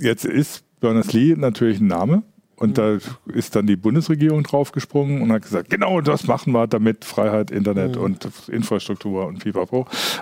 [0.00, 2.22] jetzt ist Berners-Lee natürlich ein Name,
[2.56, 2.74] und mhm.
[2.74, 2.98] da
[3.32, 7.96] ist dann die Bundesregierung draufgesprungen und hat gesagt, genau das machen wir damit, Freiheit, Internet
[7.96, 8.02] mhm.
[8.02, 9.64] und Infrastruktur und FIFA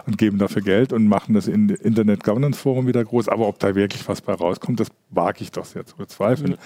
[0.06, 3.28] und geben dafür Geld und machen das in Internet Governance Forum wieder groß.
[3.28, 6.52] Aber ob da wirklich was bei rauskommt, das wage ich doch sehr zu bezweifeln.
[6.52, 6.56] Mhm.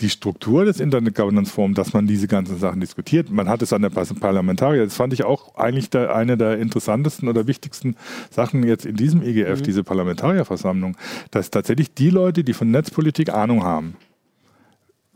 [0.00, 3.72] Die Struktur des Internet Governance Forum, dass man diese ganzen Sachen diskutiert, man hat es
[3.72, 7.96] an der Parlamentarier, das fand ich auch eigentlich der, eine der interessantesten oder wichtigsten
[8.30, 9.64] Sachen jetzt in diesem EGF, mhm.
[9.64, 10.96] diese Parlamentarierversammlung,
[11.32, 13.96] dass tatsächlich die Leute, die von Netzpolitik Ahnung haben,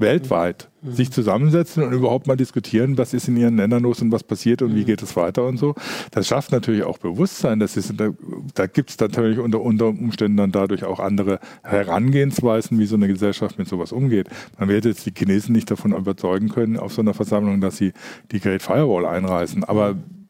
[0.03, 0.93] weltweit mhm.
[0.93, 4.61] sich zusammensetzen und überhaupt mal diskutieren, was ist in ihren Ländern los und was passiert
[4.61, 4.77] und mhm.
[4.77, 5.75] wie geht es weiter und so.
[6.11, 7.59] Das schafft natürlich auch Bewusstsein.
[7.59, 8.11] Das ist, da
[8.55, 13.09] da gibt es natürlich unter, unter Umständen dann dadurch auch andere Herangehensweisen, wie so eine
[13.09, 14.29] Gesellschaft mit sowas umgeht.
[14.59, 17.93] Man wird jetzt die Chinesen nicht davon überzeugen können auf so einer Versammlung, dass sie
[18.31, 19.65] die Great Firewall einreißen.
[19.65, 20.22] Aber mhm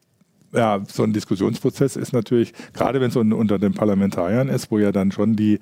[0.53, 4.91] ja, so ein Diskussionsprozess ist natürlich, gerade wenn es unter den Parlamentariern ist, wo ja
[4.91, 5.59] dann schon die,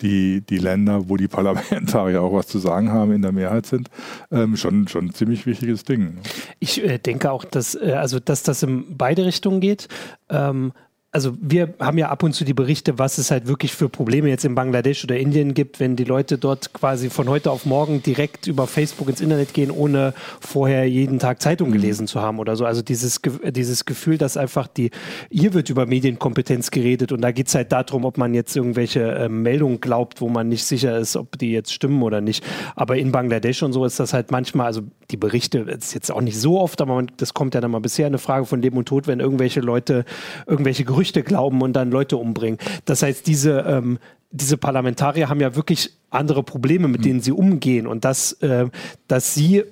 [0.00, 3.90] die, die Länder, wo die Parlamentarier auch was zu sagen haben, in der Mehrheit sind,
[4.30, 6.18] ähm, schon, schon ein ziemlich wichtiges Ding.
[6.58, 9.88] Ich äh, denke auch, dass, äh, also, dass das in beide Richtungen geht.
[10.28, 10.72] Ähm,
[11.12, 14.28] also wir haben ja ab und zu die Berichte, was es halt wirklich für Probleme
[14.28, 18.00] jetzt in Bangladesch oder Indien gibt, wenn die Leute dort quasi von heute auf morgen
[18.00, 21.72] direkt über Facebook ins Internet gehen, ohne vorher jeden Tag Zeitung mhm.
[21.72, 22.64] gelesen zu haben oder so.
[22.64, 24.90] Also dieses, dieses Gefühl, dass einfach die,
[25.30, 29.00] hier wird über Medienkompetenz geredet und da geht es halt darum, ob man jetzt irgendwelche
[29.00, 32.46] äh, Meldungen glaubt, wo man nicht sicher ist, ob die jetzt stimmen oder nicht.
[32.76, 36.20] Aber in Bangladesch und so ist das halt manchmal, also die Berichte, ist jetzt auch
[36.20, 38.76] nicht so oft, aber man, das kommt ja dann mal bisher eine Frage von Leben
[38.76, 40.04] und Tod, wenn irgendwelche Leute
[40.46, 42.58] irgendwelche Gerüchte glauben und dann Leute umbringen.
[42.84, 43.98] Das heißt, diese, ähm,
[44.30, 48.66] diese Parlamentarier haben ja wirklich andere Probleme, mit denen sie umgehen und dass, äh,
[49.08, 49.64] dass sie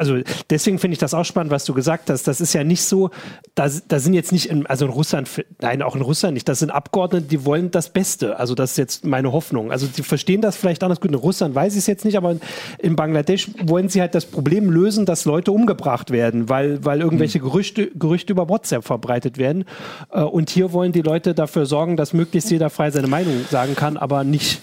[0.00, 2.26] also deswegen finde ich das auch spannend, was du gesagt hast.
[2.26, 3.10] Das ist ja nicht so,
[3.54, 5.28] da, da sind jetzt nicht, in, also in Russland,
[5.60, 8.38] nein, auch in Russland nicht, das sind Abgeordnete, die wollen das Beste.
[8.38, 9.70] Also das ist jetzt meine Hoffnung.
[9.70, 11.10] Also die verstehen das vielleicht anders gut.
[11.10, 12.36] In Russland weiß ich es jetzt nicht, aber
[12.78, 17.38] in Bangladesch wollen sie halt das Problem lösen, dass Leute umgebracht werden, weil, weil irgendwelche
[17.38, 17.44] hm.
[17.44, 19.66] Gerüchte, Gerüchte über WhatsApp verbreitet werden.
[20.10, 23.76] Äh, und hier wollen die Leute dafür sorgen, dass möglichst jeder frei seine Meinung sagen
[23.76, 24.62] kann, aber nicht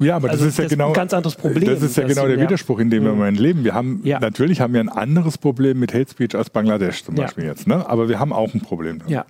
[0.00, 1.68] ja, aber also das ist ja das genau ein ganz anderes Problem.
[1.68, 3.64] Das ist ja genau der Widerspruch, in dem wir im Moment leben.
[3.64, 4.18] Wir haben ja.
[4.18, 7.50] natürlich haben wir ein anderes Problem mit Hate Speech als Bangladesch zum Beispiel ja.
[7.50, 7.88] jetzt, ne?
[7.88, 9.00] Aber wir haben auch ein Problem.
[9.06, 9.24] Ja.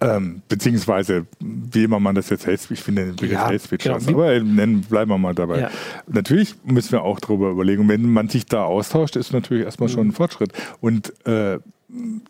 [0.00, 3.60] Ähm, beziehungsweise wie immer man das jetzt Hate Speech, ich finde den Begriff ja, Hate
[3.60, 3.96] Speech genau.
[3.96, 5.68] aber nennen, bleiben wir mal dabei.
[6.06, 7.88] Natürlich müssen wir auch darüber überlegen.
[7.88, 9.92] Wenn man sich da austauscht, ist natürlich erstmal mhm.
[9.92, 10.52] schon ein Fortschritt.
[10.80, 11.58] Und äh,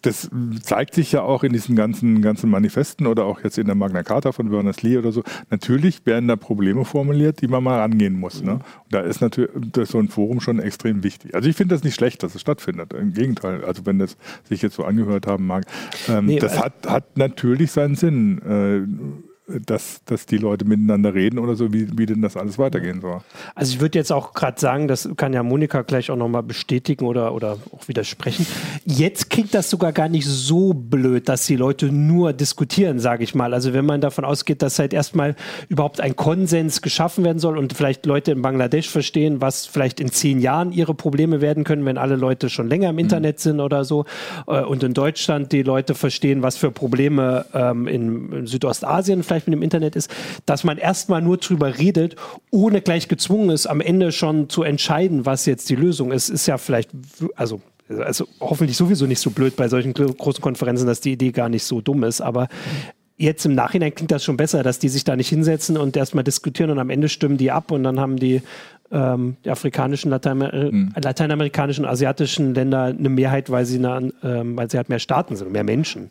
[0.03, 0.31] das
[0.63, 4.03] zeigt sich ja auch in diesen ganzen, ganzen Manifesten oder auch jetzt in der Magna
[4.03, 5.23] Carta von Berners-Lee oder so.
[5.51, 8.43] Natürlich werden da Probleme formuliert, die man mal angehen muss.
[8.43, 8.55] Ne?
[8.55, 11.35] Und da ist natürlich das so ein Forum schon extrem wichtig.
[11.35, 12.93] Also ich finde das nicht schlecht, dass es stattfindet.
[12.93, 15.65] Im Gegenteil, also wenn das sich jetzt so angehört haben mag,
[16.09, 18.39] ähm, nee, das hat, hat natürlich seinen Sinn.
[18.43, 23.03] Äh, dass, dass die Leute miteinander reden oder so, wie, wie denn das alles weitergehen
[23.03, 23.21] soll.
[23.55, 27.05] Also ich würde jetzt auch gerade sagen, das kann ja Monika gleich auch nochmal bestätigen
[27.05, 28.47] oder, oder auch widersprechen.
[28.87, 33.35] Jetzt klingt das sogar gar nicht so blöd, dass die Leute nur diskutieren, sage ich
[33.35, 33.53] mal.
[33.53, 35.37] Also wenn man davon ausgeht, dass halt erstmal
[35.69, 40.11] überhaupt ein Konsens geschaffen werden soll und vielleicht Leute in Bangladesch verstehen, was vielleicht in
[40.11, 43.85] zehn Jahren ihre Probleme werden können, wenn alle Leute schon länger im Internet sind oder
[43.85, 44.07] so.
[44.47, 49.49] Äh, und in Deutschland die Leute verstehen, was für Probleme ähm, in Südostasien vielleicht vielleicht
[49.49, 50.11] mit dem Internet ist,
[50.47, 52.17] dass man erstmal nur drüber redet,
[52.51, 56.47] ohne gleich gezwungen ist, am Ende schon zu entscheiden, was jetzt die Lösung ist, ist
[56.47, 56.91] ja vielleicht,
[57.37, 61.51] also also hoffentlich sowieso nicht so blöd bei solchen großen Konferenzen, dass die Idee gar
[61.51, 62.49] nicht so dumm ist, aber
[63.19, 66.25] jetzt im Nachhinein klingt das schon besser, dass die sich da nicht hinsetzen und erstmal
[66.25, 68.41] diskutieren und am Ende stimmen die ab und dann haben die
[68.91, 70.95] ähm, die afrikanischen, Lateinamer mhm.
[70.97, 75.53] lateinamerikanischen, asiatischen Länder eine Mehrheit, weil sie, eine, ähm, weil sie halt mehr Staaten sind,
[75.53, 76.11] mehr Menschen.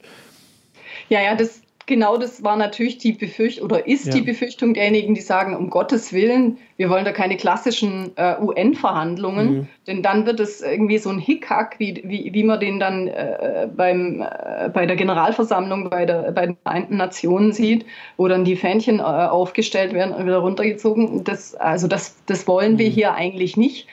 [1.09, 4.13] Ja, ja, das, genau das war natürlich die Befürchtung oder ist ja.
[4.13, 9.53] die Befürchtung derjenigen, die sagen, um Gottes Willen, wir wollen da keine klassischen äh, UN-Verhandlungen,
[9.53, 9.67] mhm.
[9.87, 13.67] denn dann wird es irgendwie so ein Hickhack, wie, wie, wie man den dann äh,
[13.75, 17.85] beim, äh, bei der Generalversammlung bei, der, bei den Vereinten Nationen sieht,
[18.17, 21.23] wo dann die Fähnchen äh, aufgestellt werden und wieder runtergezogen.
[21.23, 22.93] Das, also das, das wollen wir mhm.
[22.93, 23.87] hier eigentlich nicht.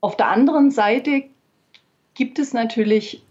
[0.00, 1.24] Auf der anderen Seite
[2.14, 3.22] gibt es natürlich,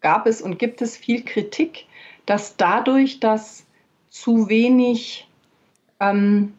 [0.00, 1.86] gab es und gibt es viel Kritik
[2.26, 3.64] dass dadurch, dass
[4.10, 5.28] zu wenig
[6.00, 6.54] ähm,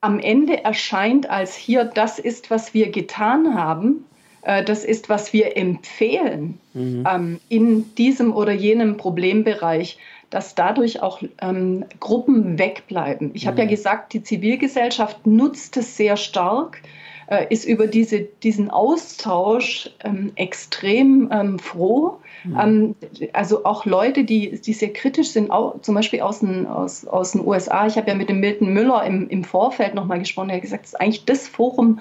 [0.00, 4.04] am Ende erscheint als hier, das ist, was wir getan haben,
[4.42, 7.06] äh, das ist, was wir empfehlen mhm.
[7.10, 9.98] ähm, in diesem oder jenem Problembereich,
[10.30, 13.30] dass dadurch auch ähm, Gruppen wegbleiben.
[13.34, 13.48] Ich mhm.
[13.48, 16.82] habe ja gesagt, die Zivilgesellschaft nutzt es sehr stark
[17.26, 22.18] äh, ist über diese, diesen Austausch ähm, extrem ähm, froh.
[22.44, 22.58] Mhm.
[22.60, 22.94] Ähm,
[23.32, 27.32] also auch Leute, die, die sehr kritisch sind, auch, zum Beispiel aus den, aus, aus
[27.32, 27.86] den USA.
[27.86, 30.50] Ich habe ja mit dem Milton Müller im, im Vorfeld nochmal gesprochen.
[30.50, 32.00] Er hat gesagt, es ist eigentlich das Forum,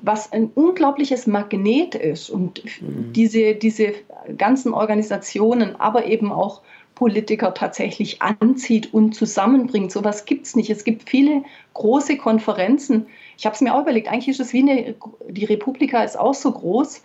[0.00, 2.30] was ein unglaubliches Magnet ist.
[2.30, 3.12] Und mhm.
[3.12, 3.92] diese, diese
[4.36, 6.62] ganzen Organisationen, aber eben auch
[7.02, 9.90] Politiker tatsächlich anzieht und zusammenbringt.
[9.90, 10.70] So etwas gibt es nicht.
[10.70, 11.42] Es gibt viele
[11.74, 14.94] große Konferenzen, ich habe es mir auch überlegt, eigentlich ist es wie eine,
[15.28, 17.02] die Republika ist auch so groß,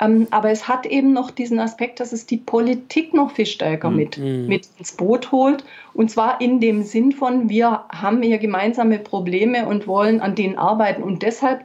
[0.00, 3.90] ähm, aber es hat eben noch diesen Aspekt, dass es die Politik noch viel stärker
[3.90, 4.46] mit, mhm.
[4.46, 5.64] mit ins Boot holt.
[5.94, 10.58] Und zwar in dem Sinn von, wir haben hier gemeinsame Probleme und wollen an denen
[10.58, 11.02] arbeiten.
[11.02, 11.64] Und deshalb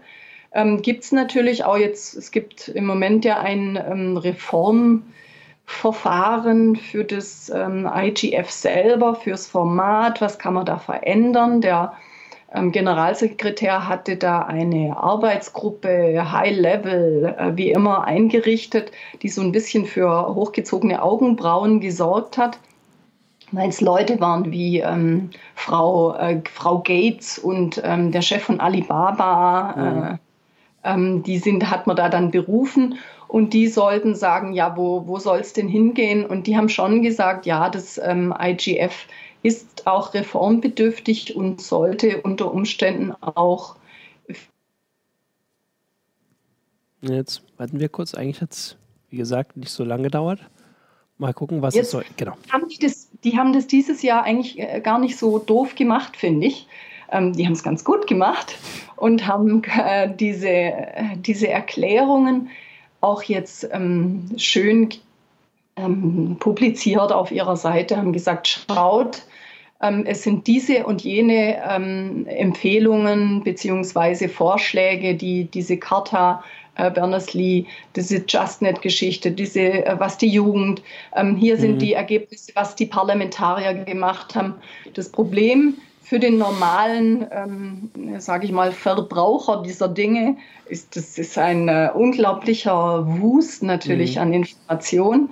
[0.54, 4.18] ähm, gibt es natürlich auch jetzt, es gibt im Moment ja ein ähm,
[5.68, 11.62] Reformverfahren für das ähm, IGF selber, fürs Format, was kann man da verändern.
[11.62, 11.94] Der
[12.54, 19.52] ähm, Generalsekretär hatte da eine Arbeitsgruppe High Level, äh, wie immer, eingerichtet, die so ein
[19.52, 22.60] bisschen für hochgezogene Augenbrauen gesorgt hat
[23.52, 28.60] weil es Leute waren wie ähm, Frau, äh, Frau Gates und ähm, der Chef von
[28.60, 29.76] Alibaba.
[29.78, 30.04] Mhm.
[30.04, 30.18] Äh,
[30.84, 32.96] ähm, die sind, hat man da dann berufen
[33.28, 36.26] und die sollten sagen, ja, wo, wo soll es denn hingehen?
[36.26, 39.08] Und die haben schon gesagt, ja, das ähm, IGF
[39.44, 43.76] ist auch reformbedürftig und sollte unter Umständen auch.
[47.02, 48.16] Jetzt warten wir kurz.
[48.16, 48.78] Eigentlich hat es,
[49.10, 50.40] wie gesagt, nicht so lange gedauert.
[51.18, 52.06] Mal gucken, was Jetzt es soll.
[52.18, 52.34] Genau.
[52.52, 56.18] Haben die, das, die haben das dieses Jahr eigentlich äh, gar nicht so doof gemacht,
[56.18, 56.68] finde ich.
[57.12, 58.58] Ähm, die haben es ganz gut gemacht
[58.96, 62.50] und haben äh, diese, äh, diese Erklärungen
[63.06, 64.90] auch jetzt ähm, schön
[65.76, 69.24] ähm, publiziert auf ihrer Seite, haben gesagt, schaut,
[69.82, 74.28] ähm, es sind diese und jene ähm, Empfehlungen bzw.
[74.28, 76.44] Vorschläge, die diese Charta
[76.76, 77.66] äh, Berners-Lee,
[77.96, 80.82] diese JustNet-Geschichte, diese, äh, was die Jugend,
[81.16, 81.80] ähm, hier sind mhm.
[81.80, 84.56] die Ergebnisse, was die Parlamentarier gemacht haben.
[84.94, 90.38] Das Problem für den normalen, ähm, sage ich mal, Verbraucher dieser Dinge
[90.70, 94.22] ist, das ist ein äh, unglaublicher Wust natürlich mhm.
[94.22, 95.30] an Informationen.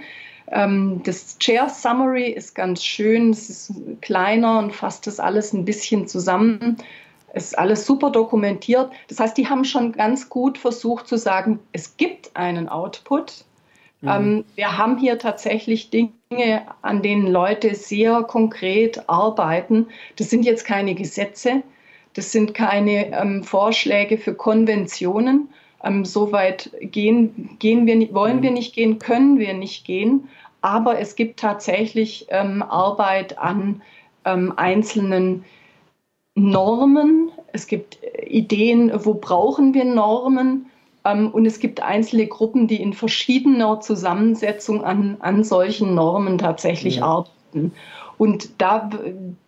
[0.47, 5.63] Ähm, das Chair Summary ist ganz schön, es ist kleiner und fasst das alles ein
[5.63, 6.77] bisschen zusammen.
[7.33, 8.91] Es ist alles super dokumentiert.
[9.09, 13.45] Das heißt, die haben schon ganz gut versucht zu sagen, es gibt einen Output.
[14.01, 14.09] Mhm.
[14.09, 16.13] Ähm, wir haben hier tatsächlich Dinge,
[16.81, 19.87] an denen Leute sehr konkret arbeiten.
[20.17, 21.63] Das sind jetzt keine Gesetze,
[22.13, 25.49] das sind keine ähm, Vorschläge für Konventionen.
[25.83, 28.57] Ähm, so weit gehen, gehen wir, wollen wir mhm.
[28.57, 30.29] nicht gehen, können wir nicht gehen
[30.63, 33.81] aber es gibt tatsächlich ähm, Arbeit an
[34.23, 35.43] ähm, einzelnen
[36.35, 37.31] Normen.
[37.51, 40.67] Es gibt äh, Ideen, wo brauchen wir Normen.
[41.05, 46.97] Ähm, und es gibt einzelne Gruppen, die in verschiedener Zusammensetzung an, an solchen Normen tatsächlich
[46.97, 47.03] ja.
[47.03, 47.73] arbeiten.
[48.17, 48.89] Und da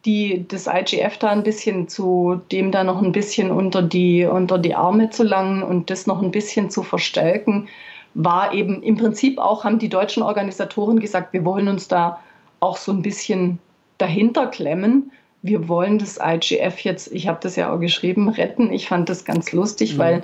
[0.06, 4.58] die, das IGF da ein bisschen zu dem da noch ein bisschen unter die, unter
[4.58, 7.68] die Arme zu langen und das noch ein bisschen zu verstärken,
[8.16, 12.20] war eben im Prinzip auch, haben die deutschen Organisatoren gesagt, wir wollen uns da
[12.60, 13.60] auch so ein bisschen
[13.98, 15.12] dahinter klemmen.
[15.42, 18.72] Wir wollen das IGF jetzt, ich habe das ja auch geschrieben, retten.
[18.74, 20.00] Ich fand das ganz lustig, mhm.
[20.00, 20.24] weil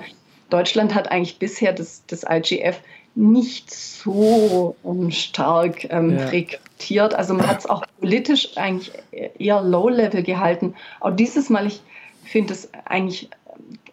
[0.52, 2.80] Deutschland hat eigentlich bisher das, das IGF
[3.14, 6.26] nicht so um, stark ähm, ja.
[6.26, 7.14] frequentiert.
[7.14, 8.92] Also man hat es auch politisch eigentlich
[9.38, 10.74] eher low-level gehalten.
[11.00, 11.82] Auch dieses Mal, ich
[12.24, 13.28] finde es eigentlich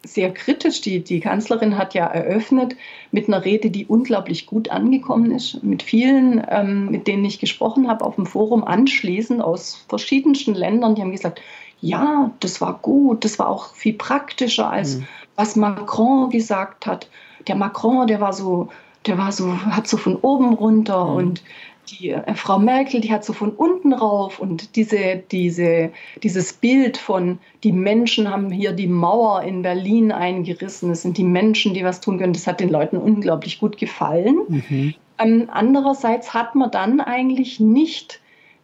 [0.04, 0.80] sehr kritisch.
[0.80, 2.76] Die, die Kanzlerin hat ja eröffnet
[3.10, 7.88] mit einer Rede, die unglaublich gut angekommen ist, mit vielen, ähm, mit denen ich gesprochen
[7.88, 11.40] habe auf dem Forum anschließend aus verschiedensten Ländern, die haben gesagt,
[11.82, 15.06] ja, das war gut, das war auch viel praktischer als mhm.
[15.40, 17.08] Was Macron gesagt hat.
[17.48, 18.68] Der Macron, der war so,
[19.06, 21.16] der war so, hat so von oben runter mhm.
[21.16, 21.42] und
[21.88, 25.90] die äh, Frau Merkel, die hat so von unten rauf und diese, diese,
[26.22, 31.24] dieses Bild von, die Menschen haben hier die Mauer in Berlin eingerissen, es sind die
[31.24, 34.38] Menschen, die was tun können, das hat den Leuten unglaublich gut gefallen.
[34.48, 34.94] Mhm.
[35.18, 38.19] Ähm, andererseits hat man dann eigentlich nicht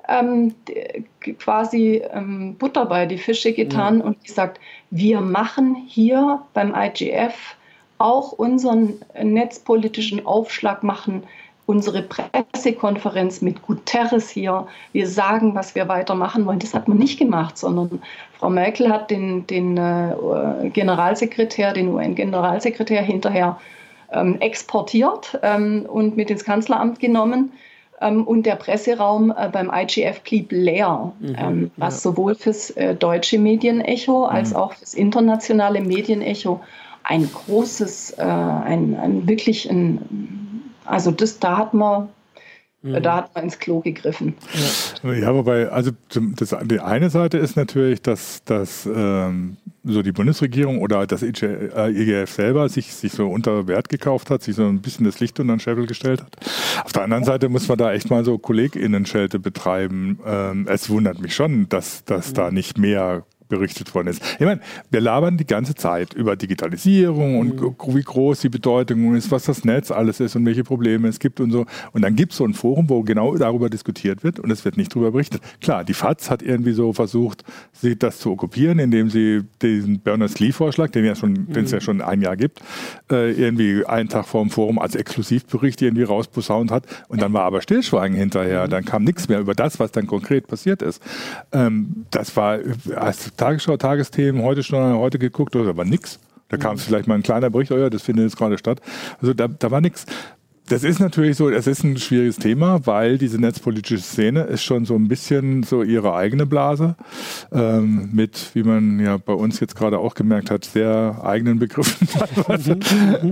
[0.08, 0.54] ähm,
[1.38, 4.04] quasi ähm, Butter bei die Fische getan ja.
[4.04, 7.56] und gesagt, wir machen hier beim IGF
[7.98, 11.22] auch unseren netzpolitischen Aufschlag machen,
[11.66, 14.66] unsere Pressekonferenz mit Guterres hier.
[14.92, 16.60] Wir sagen, was wir weitermachen wollen.
[16.60, 18.00] Das hat man nicht gemacht, sondern
[18.38, 20.14] Frau Merkel hat den, den äh,
[20.72, 23.58] Generalsekretär, den UN-Generalsekretär hinterher
[24.12, 27.52] ähm, exportiert ähm, und mit ins Kanzleramt genommen.
[28.00, 32.10] Ähm, und der Presseraum äh, beim IGF blieb leer, mhm, ähm, was ja.
[32.10, 34.56] sowohl fürs äh, deutsche Medienecho als mhm.
[34.56, 36.60] auch fürs internationale Medienecho
[37.04, 40.36] ein großes, äh, ein, ein wirklich ein
[40.86, 42.08] also das, da hat man
[42.82, 43.02] mhm.
[43.02, 44.34] da hat man ins Klo gegriffen.
[45.02, 50.12] Ja, ja wobei, also das, die eine Seite ist natürlich, dass, dass ähm, so die
[50.12, 54.66] Bundesregierung oder das IGF äh, selber sich, sich so unter Wert gekauft hat, sich so
[54.66, 56.36] ein bisschen das Licht unter den Scheffel gestellt hat.
[56.84, 60.18] Auf der anderen Seite muss man da echt mal so KollegInnen-Schelte betreiben.
[60.26, 62.34] Ähm, es wundert mich schon, dass, dass mhm.
[62.34, 64.22] da nicht mehr berichtet worden ist.
[64.38, 67.94] Ich meine, wir labern die ganze Zeit über Digitalisierung und mhm.
[67.94, 71.40] wie groß die Bedeutung ist, was das Netz alles ist und welche Probleme es gibt
[71.40, 71.66] und so.
[71.92, 74.76] Und dann gibt es so ein Forum, wo genau darüber diskutiert wird und es wird
[74.76, 75.42] nicht darüber berichtet.
[75.60, 80.90] Klar, die FAZ hat irgendwie so versucht, sie das zu okkupieren, indem sie diesen Berners-Lee-Vorschlag,
[80.90, 81.46] den, ja mhm.
[81.54, 82.60] es ja schon ein Jahr gibt,
[83.10, 86.84] äh, irgendwie einen Tag vor dem Forum als Exklusivbericht irgendwie rausposaunt hat.
[87.08, 88.66] Und dann war aber Stillschweigen hinterher.
[88.66, 88.70] Mhm.
[88.70, 91.02] Dann kam nichts mehr über das, was dann konkret passiert ist.
[91.52, 92.58] Ähm, das war,
[92.94, 96.18] also Tagesschau, Tagesthemen, heute schon heute geguckt, da war nichts.
[96.48, 96.78] Da kam mhm.
[96.78, 98.80] vielleicht mal ein kleiner Bericht, oh ja, das findet jetzt gerade statt.
[99.20, 100.06] Also da, da war nichts.
[100.68, 104.84] Das ist natürlich so, es ist ein schwieriges Thema, weil diese netzpolitische Szene ist schon
[104.84, 106.96] so ein bisschen so ihre eigene Blase
[107.52, 112.08] ähm, mit, wie man ja bei uns jetzt gerade auch gemerkt hat, sehr eigenen Begriffen.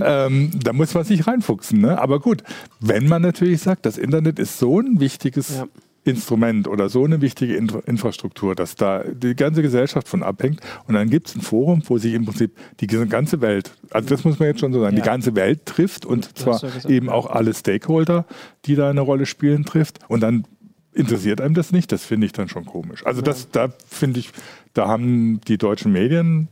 [0.05, 1.81] Ähm, da muss man sich reinfuchsen.
[1.81, 1.99] Ne?
[1.99, 2.43] Aber gut,
[2.79, 5.67] wenn man natürlich sagt, das Internet ist so ein wichtiges ja.
[6.05, 10.61] Instrument oder so eine wichtige Infrastruktur, dass da die ganze Gesellschaft von abhängt.
[10.87, 14.23] Und dann gibt es ein Forum, wo sich im Prinzip die ganze Welt, also das
[14.23, 15.01] muss man jetzt schon so sagen, ja.
[15.01, 18.25] die ganze Welt trifft und zwar eben auch alle Stakeholder,
[18.65, 19.99] die da eine Rolle spielen, trifft.
[20.07, 20.45] Und dann
[20.93, 21.91] interessiert einem das nicht.
[21.91, 23.05] Das finde ich dann schon komisch.
[23.05, 24.29] Also das, da finde ich,
[24.73, 26.49] da haben die deutschen Medien,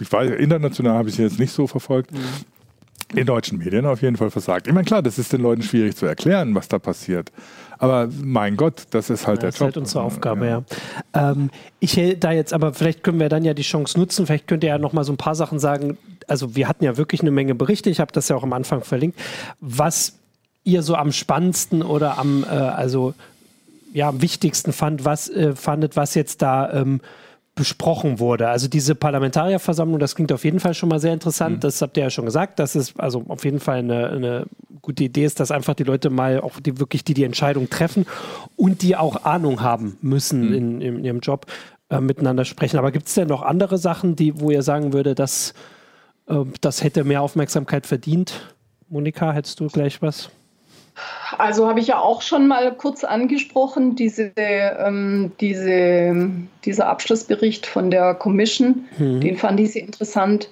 [0.00, 2.18] ich weiß, international habe ich sie jetzt nicht so verfolgt, mhm
[3.14, 4.66] in deutschen Medien auf jeden Fall versagt.
[4.66, 7.30] Ich meine, klar, das ist den Leuten schwierig zu erklären, was da passiert.
[7.78, 9.68] Aber mein Gott, das ist halt ja, der das Job.
[9.68, 10.64] Das ist halt unsere Aufgabe, ja.
[11.14, 11.30] ja.
[11.32, 14.26] Ähm, ich hätte da jetzt, aber vielleicht können wir dann ja die Chance nutzen.
[14.26, 15.98] Vielleicht könnt ihr ja noch mal so ein paar Sachen sagen.
[16.26, 17.90] Also wir hatten ja wirklich eine Menge Berichte.
[17.90, 19.18] Ich habe das ja auch am Anfang verlinkt.
[19.60, 20.14] Was
[20.64, 23.14] ihr so am spannendsten oder am, äh, also
[23.92, 27.00] ja, am wichtigsten fand, was äh, fandet, was jetzt da ähm,
[27.54, 28.48] besprochen wurde.
[28.48, 31.56] Also diese Parlamentarierversammlung, das klingt auf jeden Fall schon mal sehr interessant.
[31.56, 31.60] Mhm.
[31.60, 34.46] Das habt ihr ja schon gesagt, dass es also auf jeden Fall eine, eine,
[34.82, 38.04] gute Idee ist, dass einfach die Leute mal auch die wirklich die die Entscheidung treffen
[38.54, 40.54] und die auch Ahnung haben müssen mhm.
[40.54, 41.46] in, in, ihrem Job
[41.88, 42.78] äh, miteinander sprechen.
[42.78, 45.54] Aber gibt es denn noch andere Sachen, die, wo ihr sagen würde, dass
[46.26, 48.54] äh, das hätte mehr Aufmerksamkeit verdient?
[48.90, 50.28] Monika, hättest du gleich was?
[51.38, 56.30] Also habe ich ja auch schon mal kurz angesprochen, diese, ähm, diese,
[56.64, 59.20] dieser Abschlussbericht von der Commission, mhm.
[59.20, 60.50] den fand ich sehr interessant.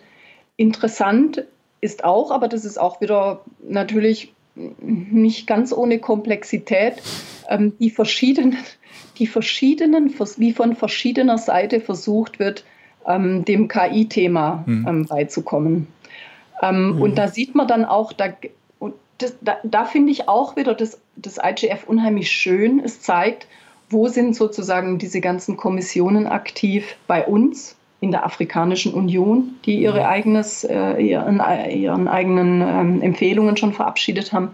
[0.57, 1.45] Interessant
[1.81, 6.95] ist auch, aber das ist auch wieder natürlich nicht ganz ohne Komplexität,
[7.49, 8.57] ähm, die verschiedenen,
[9.19, 12.65] die verschiedenen, wie von verschiedener Seite versucht wird,
[13.07, 14.87] ähm, dem KI-Thema mhm.
[14.89, 15.87] ähm, beizukommen.
[16.63, 17.03] Ähm, mhm.
[17.03, 18.29] Und da sieht man dann auch, da
[19.23, 22.81] das, da, da finde ich auch wieder das, das IGF unheimlich schön.
[22.81, 23.47] Es zeigt,
[23.89, 30.01] wo sind sozusagen diese ganzen Kommissionen aktiv bei uns in der Afrikanischen Union, die ihre
[30.01, 30.07] mhm.
[30.07, 34.51] eigenes, äh, ihren, ihren, eigenen ähm, Empfehlungen schon verabschiedet haben.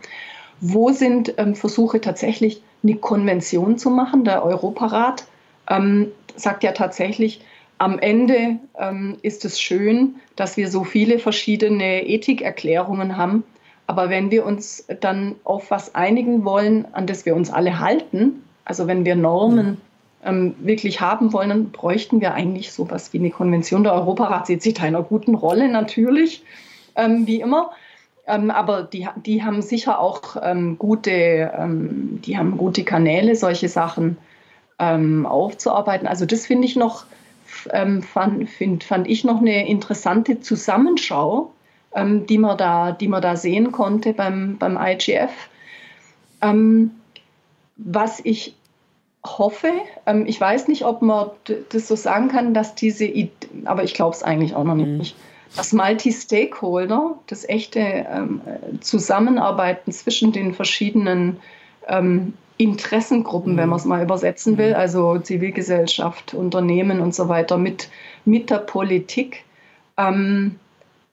[0.61, 4.25] Wo sind ähm, Versuche tatsächlich eine Konvention zu machen?
[4.25, 5.25] Der Europarat
[5.71, 7.41] ähm, sagt ja tatsächlich,
[7.79, 13.45] am Ende ähm, ist es schön, dass wir so viele verschiedene Ethikerklärungen haben,
[13.89, 18.45] aber wenn wir uns dann auf was einigen wollen, an das wir uns alle halten,
[18.67, 19.81] also wenn wir Normen
[20.23, 23.85] ähm, wirklich haben wollen, dann bräuchten wir eigentlich sowas wie eine Konvention.
[23.85, 26.45] Der Europarat sieht sich da in einer guten Rolle natürlich,
[26.97, 27.71] ähm, wie immer.
[28.27, 33.71] Ähm, aber die, die haben sicher auch ähm, gute, ähm, die haben gute Kanäle, solche
[33.71, 34.19] Sachen
[34.79, 36.07] ähm, aufzuarbeiten.
[36.07, 37.07] Also das finde ich noch
[38.03, 41.51] fand, find, fand ich noch eine interessante Zusammenschau,
[41.95, 45.31] ähm, die, man da, die man da sehen konnte beim, beim IGF.
[46.41, 46.93] Ähm,
[47.77, 48.55] was ich
[49.25, 49.73] hoffe,
[50.07, 51.31] ähm, ich weiß nicht, ob man
[51.71, 55.15] das so sagen kann, dass diese, Idee, aber ich glaube es eigentlich auch noch nicht,
[55.15, 55.57] mhm.
[55.57, 58.41] dass Multi-Stakeholder, das echte ähm,
[58.81, 61.39] Zusammenarbeiten zwischen den verschiedenen
[61.89, 63.57] ähm, Interessengruppen, mhm.
[63.57, 64.77] wenn man es mal übersetzen will, mhm.
[64.77, 67.89] also Zivilgesellschaft, Unternehmen und so weiter, mit,
[68.25, 69.45] mit der Politik,
[69.97, 70.57] ähm,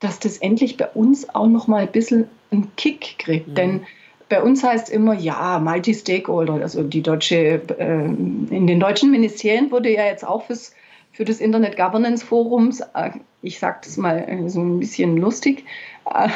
[0.06, 3.48] dass das endlich bei uns auch noch mal ein bisschen einen Kick kriegt.
[3.48, 3.56] Mhm.
[3.56, 3.86] Denn
[4.30, 9.92] bei uns heißt immer, ja, Multi-Stakeholder, also die deutsche, äh, in den deutschen Ministerien wurde
[9.92, 10.76] ja jetzt auch fürs,
[11.12, 15.66] für das Internet Governance Forums, äh, ich sage das mal äh, so ein bisschen lustig,
[16.14, 16.30] äh,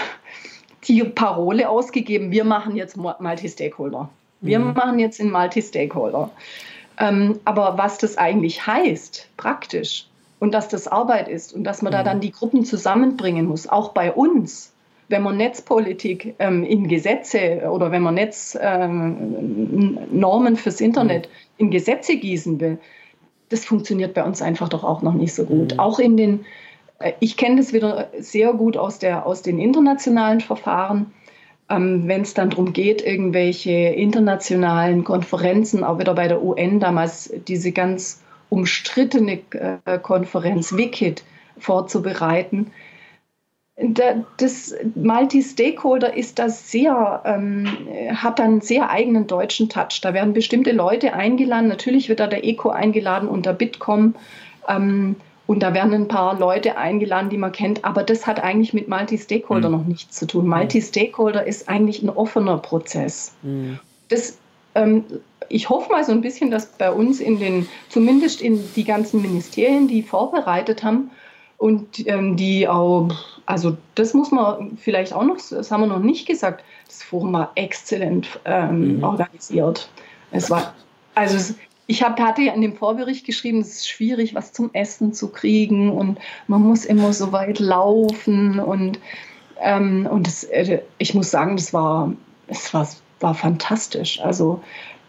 [0.86, 4.10] die Parole ausgegeben, wir machen jetzt Multi-Stakeholder.
[4.42, 4.74] Wir mhm.
[4.74, 6.32] machen jetzt in Multi-Stakeholder.
[6.98, 10.09] Ähm, aber was das eigentlich heißt, praktisch,
[10.40, 11.98] und dass das Arbeit ist und dass man mhm.
[11.98, 14.74] da dann die Gruppen zusammenbringen muss, auch bei uns,
[15.10, 19.18] wenn man Netzpolitik ähm, in Gesetze oder wenn man Netznormen
[20.48, 21.66] ähm, fürs Internet mhm.
[21.66, 22.78] in Gesetze gießen will,
[23.50, 25.74] das funktioniert bei uns einfach doch auch noch nicht so gut.
[25.74, 25.80] Mhm.
[25.80, 26.46] Auch in den,
[27.00, 31.12] äh, ich kenne das wieder sehr gut aus, der, aus den internationalen Verfahren
[31.70, 37.32] ähm, wenn es dann darum geht, irgendwelche internationalen Konferenzen, auch wieder bei der UN damals
[37.48, 41.24] diese ganz umstrittene äh, Konferenz WICIT
[41.58, 42.72] vorzubereiten.
[44.38, 47.68] das Multi-Stakeholder ist das sehr, ähm,
[48.14, 50.02] hat einen sehr eigenen deutschen Touch.
[50.02, 51.68] Da werden bestimmte Leute eingeladen.
[51.68, 54.16] Natürlich wird da der ECO eingeladen und der Bitkom.
[54.68, 55.16] Ähm,
[55.50, 58.88] und da werden ein paar Leute eingeladen, die man kennt, aber das hat eigentlich mit
[58.88, 59.78] Multi-Stakeholder mhm.
[59.78, 60.48] noch nichts zu tun.
[60.48, 63.34] Multi-Stakeholder ist eigentlich ein offener Prozess.
[63.42, 63.80] Mhm.
[64.10, 64.38] Das,
[64.76, 65.06] ähm,
[65.50, 69.22] ich hoffe mal so ein bisschen, dass bei uns in den, zumindest in die ganzen
[69.22, 71.12] Ministerien, die vorbereitet haben
[71.58, 73.10] und ähm, die auch,
[73.46, 77.34] also das muss man vielleicht auch noch, das haben wir noch nicht gesagt, das Forum
[77.34, 79.04] war exzellent ähm, mhm.
[79.04, 79.90] organisiert.
[80.32, 80.74] Es war,
[81.16, 81.54] also
[81.88, 85.30] ich hab, hatte ja in dem Vorbericht geschrieben, es ist schwierig, was zum Essen zu
[85.30, 89.00] kriegen und man muss immer so weit laufen und,
[89.60, 92.14] ähm, und das, äh, ich muss sagen, das war,
[92.48, 92.88] es war,
[93.20, 94.22] war fantastisch.
[94.22, 94.62] Also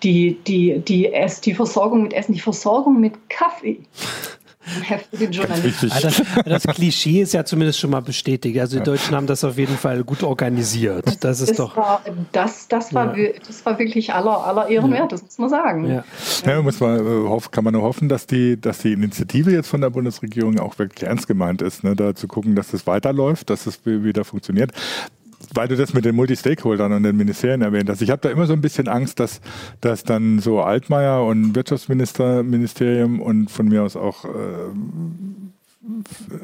[0.03, 1.13] die, die, die,
[1.45, 3.81] die Versorgung mit Essen, die Versorgung mit Kaffee
[5.13, 5.89] den Journalisten.
[5.89, 8.59] Das, das, Klischee ist ja zumindest schon mal bestätigt.
[8.61, 11.25] Also die Deutschen haben das auf jeden Fall gut organisiert.
[11.25, 11.77] Das ist das doch.
[11.77, 13.31] War, das, das, war, ja.
[13.47, 15.89] das war wirklich aller, aller Ehren wert, das muss man sagen.
[15.89, 16.05] Ja.
[16.45, 19.81] ja muss man, äh, kann man nur hoffen, dass die, dass die Initiative jetzt von
[19.81, 23.67] der Bundesregierung auch wirklich ernst gemeint ist, ne, da zu gucken, dass das weiterläuft, dass
[23.67, 24.73] es wieder funktioniert
[25.55, 28.47] weil du das mit den Multi-Stakeholdern und den Ministerien erwähnt hast, ich habe da immer
[28.47, 29.41] so ein bisschen Angst, dass,
[29.81, 34.29] dass dann so Altmaier und Wirtschaftsministerium und von mir aus auch äh,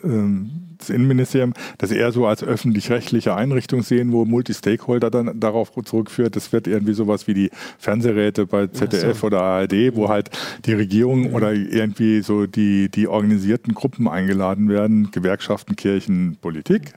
[0.04, 6.36] ähm, das Innenministerium das eher so als öffentlich-rechtliche Einrichtung sehen, wo Multi-Stakeholder dann darauf zurückführt.
[6.36, 9.26] Das wird irgendwie sowas wie die Fernsehräte bei ZDF so.
[9.28, 10.30] oder ARD, wo halt
[10.64, 16.94] die Regierung oder irgendwie so die, die organisierten Gruppen eingeladen werden, Gewerkschaften, Kirchen, Politik.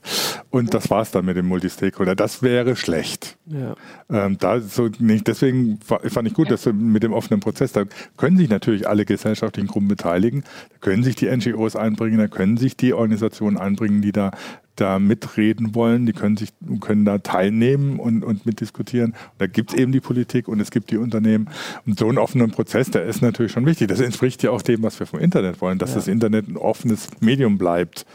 [0.50, 2.16] Und das war's dann mit dem Multi-Stakeholder.
[2.16, 3.38] Das wäre schlecht.
[3.46, 3.76] Ja.
[4.10, 7.84] Ähm, da so nicht, deswegen fand ich gut, dass wir mit dem offenen Prozess, da
[8.18, 12.58] können sich natürlich alle gesellschaftlichen Gruppen beteiligen, da können sich die NGOs einbringen, da können
[12.58, 14.32] sich die Organisationen einbringen, die da
[14.80, 16.50] da mitreden wollen, die können sich
[16.80, 19.14] können da teilnehmen und, und mitdiskutieren.
[19.38, 21.50] da gibt es eben die Politik und es gibt die Unternehmen.
[21.86, 23.88] Und so einen offenen Prozess, der ist natürlich schon wichtig.
[23.88, 25.96] Das entspricht ja auch dem, was wir vom Internet wollen, dass ja.
[25.98, 28.06] das Internet ein offenes Medium bleibt.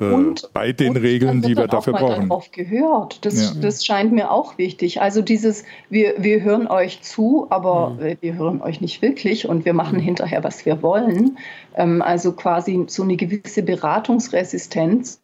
[0.00, 2.28] Äh, und, bei den Regeln, die wir dafür brauchen.
[2.28, 3.24] Darauf gehört.
[3.24, 3.60] Das, ja.
[3.60, 5.00] das scheint mir auch wichtig.
[5.00, 8.16] Also dieses, wir, wir hören euch zu, aber mhm.
[8.20, 10.02] wir hören euch nicht wirklich und wir machen mhm.
[10.02, 11.38] hinterher, was wir wollen.
[11.76, 15.20] Ähm, also quasi so eine gewisse Beratungsresistenz.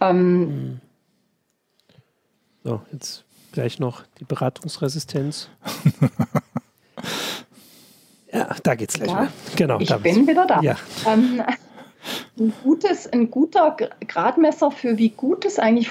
[0.00, 0.80] Ähm,
[2.64, 5.48] so, jetzt gleich noch die Beratungsresistenz.
[8.32, 9.78] ja, da geht's gleich ja, Genau.
[9.78, 10.60] Ich bin wieder da.
[10.60, 10.76] Ja.
[11.06, 11.42] Ähm,
[12.38, 13.76] ein, gutes, ein guter
[14.06, 15.90] Gradmesser für wie gut es eigentlich,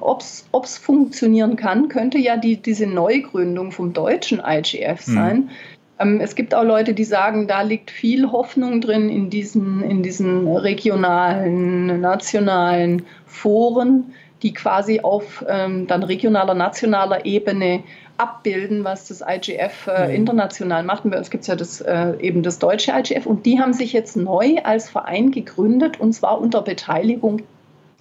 [0.00, 5.14] ob es funktionieren kann, könnte ja die, diese Neugründung vom deutschen IGF hm.
[5.14, 5.50] sein.
[6.02, 6.20] Mhm.
[6.20, 10.48] es gibt auch Leute, die sagen, da liegt viel Hoffnung drin in diesen, in diesen
[10.48, 17.82] regionalen, nationalen Foren, die quasi auf ähm, dann regionaler, nationaler Ebene
[18.16, 20.14] abbilden, was das IGF äh, mhm.
[20.14, 21.04] international macht.
[21.04, 23.72] Und bei uns gibt es ja das, äh, eben das deutsche IGF und die haben
[23.72, 27.42] sich jetzt neu als Verein gegründet und zwar unter Beteiligung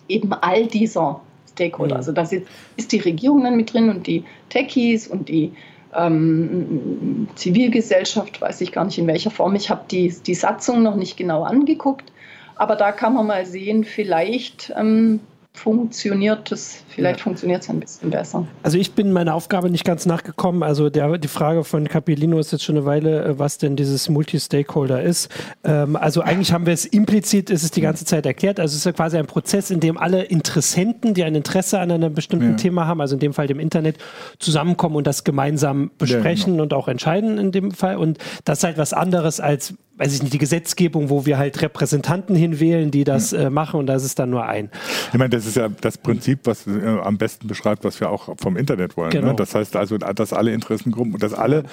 [0.08, 1.22] eben all dieser
[1.52, 1.96] Stakeholder.
[1.96, 2.00] Mhm.
[2.00, 2.28] Also da
[2.76, 5.54] ist die Regierung dann mit drin und die Techies und die
[5.96, 9.56] ähm, Zivilgesellschaft, weiß ich gar nicht in welcher Form.
[9.56, 12.12] Ich habe die, die Satzung noch nicht genau angeguckt,
[12.56, 15.22] aber da kann man mal sehen, vielleicht ähm,
[15.60, 17.24] funktioniert es, vielleicht ja.
[17.24, 18.48] funktioniert es ein bisschen besser.
[18.64, 20.64] Also ich bin meiner Aufgabe nicht ganz nachgekommen.
[20.64, 24.08] Also der, die Frage von Capellino ist jetzt schon eine Weile, äh, was denn dieses
[24.08, 25.30] Multi-Stakeholder ist.
[25.66, 28.60] Ähm, also eigentlich haben wir es implizit, ist es die ganze Zeit erklärt.
[28.60, 31.92] Also es ist ja quasi ein Prozess, in dem alle Interessenten, die ein Interesse an
[31.92, 32.56] einem bestimmten ja.
[32.56, 33.98] Thema haben, also in dem Fall dem Internet,
[34.40, 36.64] zusammenkommen und das gemeinsam besprechen ja, genau.
[36.64, 37.98] und auch entscheiden in dem Fall.
[37.98, 41.62] Und das ist halt was anderes als weiß ich nicht, die Gesetzgebung, wo wir halt
[41.62, 44.70] Repräsentanten hinwählen, die das äh, machen und das ist dann nur ein.
[45.12, 48.36] Ich meine, das ist ja das Prinzip, was äh, am besten beschreibt, was wir auch
[48.38, 49.10] vom Internet wollen.
[49.10, 49.20] Ne?
[49.20, 49.32] Genau.
[49.32, 49.36] Ne?
[49.36, 51.64] Das heißt also, dass alle Interessengruppen, dass alle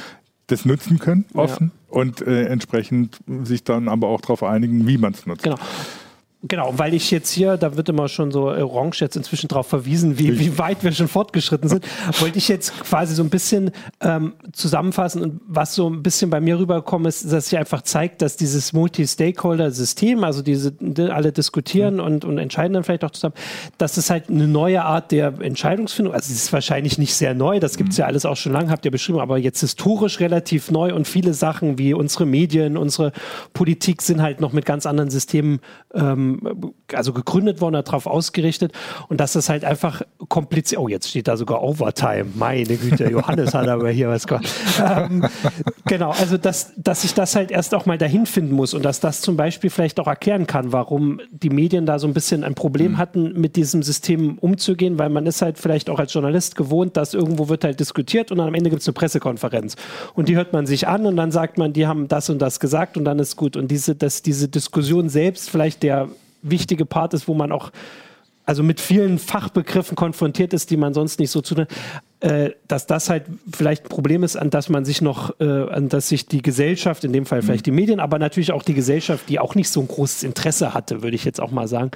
[0.48, 1.96] das nutzen können, offen ja.
[1.96, 5.44] und äh, entsprechend sich dann aber auch darauf einigen, wie man es nutzt.
[5.44, 5.56] Genau.
[6.42, 10.18] Genau, weil ich jetzt hier, da wird immer schon so orange jetzt inzwischen darauf verwiesen,
[10.18, 11.86] wie, wie weit wir schon fortgeschritten sind,
[12.20, 13.70] wollte ich jetzt quasi so ein bisschen
[14.02, 18.20] ähm, zusammenfassen und was so ein bisschen bei mir rübergekommen ist, dass sich einfach zeigt,
[18.20, 20.74] dass dieses Multi-Stakeholder-System, also diese
[21.10, 22.00] alle diskutieren mhm.
[22.00, 23.34] und, und entscheiden dann vielleicht auch zusammen,
[23.78, 27.60] dass es halt eine neue Art der Entscheidungsfindung, also es ist wahrscheinlich nicht sehr neu,
[27.60, 28.02] das gibt es mhm.
[28.02, 31.32] ja alles auch schon lange, habt ihr beschrieben, aber jetzt historisch relativ neu und viele
[31.32, 33.12] Sachen wie unsere Medien, unsere
[33.54, 35.60] Politik sind halt noch mit ganz anderen Systemen
[35.94, 36.35] ähm,
[36.92, 38.72] also gegründet worden, darauf ausgerichtet
[39.08, 40.80] und dass das halt einfach kompliziert.
[40.80, 42.26] Oh, jetzt steht da sogar Overtime.
[42.34, 44.48] Meine Güte, Johannes hat aber hier was gemacht.
[44.84, 45.24] Ähm,
[45.86, 49.00] genau, also dass, dass ich das halt erst auch mal dahin finden muss und dass
[49.00, 52.54] das zum Beispiel vielleicht auch erklären kann, warum die Medien da so ein bisschen ein
[52.54, 52.98] Problem mhm.
[52.98, 57.14] hatten, mit diesem System umzugehen, weil man ist halt vielleicht auch als Journalist gewohnt, dass
[57.14, 59.76] irgendwo wird halt diskutiert und dann am Ende gibt es eine Pressekonferenz
[60.14, 62.60] und die hört man sich an und dann sagt man, die haben das und das
[62.60, 63.56] gesagt und dann ist gut.
[63.56, 66.08] Und diese, dass diese Diskussion selbst vielleicht der
[66.42, 67.70] wichtige Part ist, wo man auch
[68.46, 71.66] also mit vielen Fachbegriffen konfrontiert ist, die man sonst nicht so zu,
[72.20, 75.88] äh, dass das halt vielleicht ein Problem ist, an das man sich noch, äh, an
[75.88, 79.28] das sich die Gesellschaft, in dem Fall vielleicht die Medien, aber natürlich auch die Gesellschaft,
[79.28, 81.90] die auch nicht so ein großes Interesse hatte, würde ich jetzt auch mal sagen,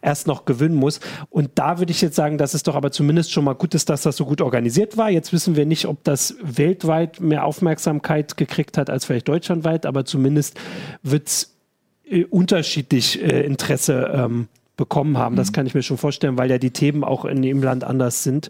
[0.00, 1.00] erst noch gewinnen muss.
[1.28, 3.90] Und da würde ich jetzt sagen, dass es doch aber zumindest schon mal gut ist,
[3.90, 5.10] dass das so gut organisiert war.
[5.10, 10.06] Jetzt wissen wir nicht, ob das weltweit mehr Aufmerksamkeit gekriegt hat als vielleicht deutschlandweit, aber
[10.06, 10.58] zumindest
[11.02, 11.59] wird es
[12.30, 14.48] unterschiedlich äh, Interesse ähm,
[14.80, 15.36] bekommen haben.
[15.36, 15.52] Das mhm.
[15.52, 18.48] kann ich mir schon vorstellen, weil ja die Themen auch in dem Land anders sind.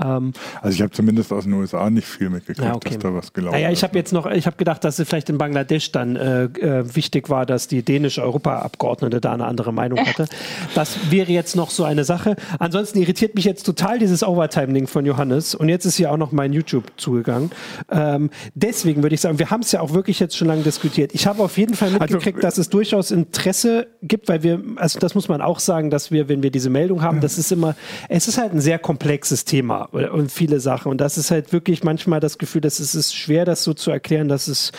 [0.00, 2.90] Ähm also ich habe zumindest aus den USA nicht viel mitgekriegt, ja, okay.
[2.90, 5.30] dass da was gelaufen naja, ich habe jetzt noch, ich habe gedacht, dass es vielleicht
[5.30, 9.98] in Bangladesch dann äh, äh, wichtig war, dass die dänische Europaabgeordnete da eine andere Meinung
[9.98, 10.26] hatte.
[10.74, 12.36] Das wäre jetzt noch so eine Sache.
[12.58, 16.32] Ansonsten irritiert mich jetzt total dieses Overtime-Ding von Johannes und jetzt ist hier auch noch
[16.32, 17.50] mein YouTube zugegangen.
[17.90, 21.14] Ähm, deswegen würde ich sagen, wir haben es ja auch wirklich jetzt schon lange diskutiert.
[21.14, 24.62] Ich habe auf jeden Fall also, mitgekriegt, also, dass es durchaus Interesse gibt, weil wir,
[24.76, 27.38] also das muss man auch sagen, sagen, dass wir, wenn wir diese Meldung haben, das
[27.38, 27.76] ist immer,
[28.08, 30.90] es ist halt ein sehr komplexes Thema und viele Sachen.
[30.90, 33.92] Und das ist halt wirklich manchmal das Gefühl, dass es ist schwer, das so zu
[33.92, 34.72] erklären, dass es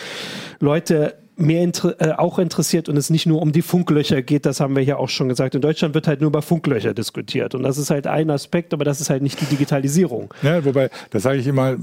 [0.60, 4.60] Leute mehr inter äh, auch interessiert und es nicht nur um die Funklöcher geht, das
[4.60, 5.54] haben wir ja auch schon gesagt.
[5.54, 8.84] In Deutschland wird halt nur über Funklöcher diskutiert und das ist halt ein Aspekt, aber
[8.84, 10.32] das ist halt nicht die Digitalisierung.
[10.42, 11.76] Ja, wobei, das sage ich immer,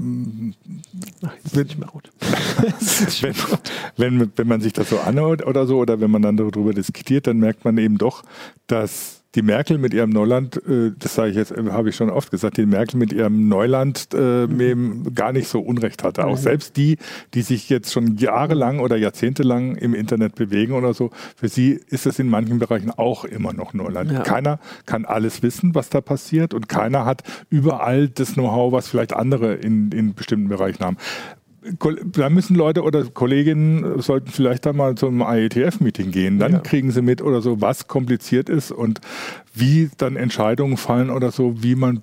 [1.22, 1.68] Ach, wenn,
[3.96, 6.72] wenn, wenn, wenn man sich das so anhört oder so oder wenn man dann darüber
[6.72, 8.22] diskutiert, dann merkt man eben doch,
[8.66, 12.10] dass die Merkel mit ihrem Neuland, äh, das sage ich jetzt, äh, habe ich schon
[12.10, 15.14] oft gesagt, die Merkel mit ihrem Neuland äh, mhm.
[15.14, 16.24] gar nicht so Unrecht hatte.
[16.24, 16.42] Auch mhm.
[16.42, 16.96] selbst die,
[17.34, 22.06] die sich jetzt schon jahrelang oder jahrzehntelang im Internet bewegen oder so, für sie ist
[22.06, 24.10] es in manchen Bereichen auch immer noch Neuland.
[24.10, 24.20] Ja.
[24.20, 29.12] Keiner kann alles wissen, was da passiert und keiner hat überall das Know-how, was vielleicht
[29.12, 30.96] andere in, in bestimmten Bereichen haben
[32.12, 36.38] da müssen Leute oder Kolleginnen sollten vielleicht da mal zum IETF-Meeting gehen.
[36.38, 36.58] Dann ja.
[36.60, 39.00] kriegen sie mit oder so, was kompliziert ist und
[39.52, 42.00] wie dann Entscheidungen fallen oder so, wie man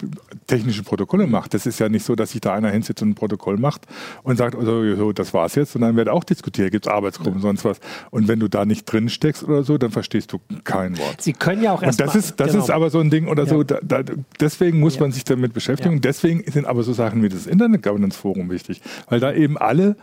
[0.48, 1.54] technische Protokolle macht.
[1.54, 3.88] Das ist ja nicht so, dass sich da einer hinsitzt und ein Protokoll macht
[4.24, 7.42] und sagt, also, so, das war's jetzt, sondern wird auch diskutiert, gibt es Arbeitsgruppen, ja.
[7.42, 7.80] sonst was.
[8.12, 11.22] Und wenn du da nicht drin steckst oder so, dann verstehst du kein Wort.
[11.22, 12.64] Sie können ja auch erst Und das ist, das genau.
[12.64, 13.50] ist aber so ein Ding oder ja.
[13.50, 14.04] so, da, da,
[14.40, 15.02] deswegen muss ja.
[15.02, 16.02] man sich damit beschäftigen.
[16.02, 19.96] Deswegen sind aber so Sachen wie das Internet Governance Forum wichtig, weil da eben alle,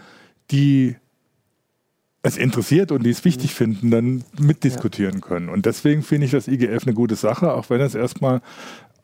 [0.50, 0.96] die
[2.24, 3.56] es interessiert und die es wichtig mhm.
[3.56, 5.20] finden, dann mitdiskutieren ja.
[5.20, 5.48] können.
[5.48, 8.40] Und deswegen finde ich das IGF eine gute Sache, auch wenn es erstmal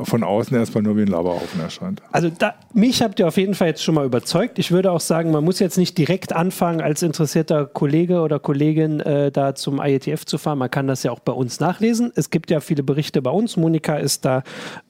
[0.02, 2.00] von außen erstmal nur wie ein Laberhaufen erscheint.
[2.10, 4.58] Also da, mich habt ihr auf jeden Fall jetzt schon mal überzeugt.
[4.58, 9.00] Ich würde auch sagen, man muss jetzt nicht direkt anfangen, als interessierter Kollege oder Kollegin
[9.00, 10.56] äh, da zum IETF zu fahren.
[10.56, 12.12] Man kann das ja auch bei uns nachlesen.
[12.14, 13.58] Es gibt ja viele Berichte bei uns.
[13.58, 14.42] Monika ist da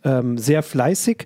[0.05, 1.25] ähm, sehr fleißig.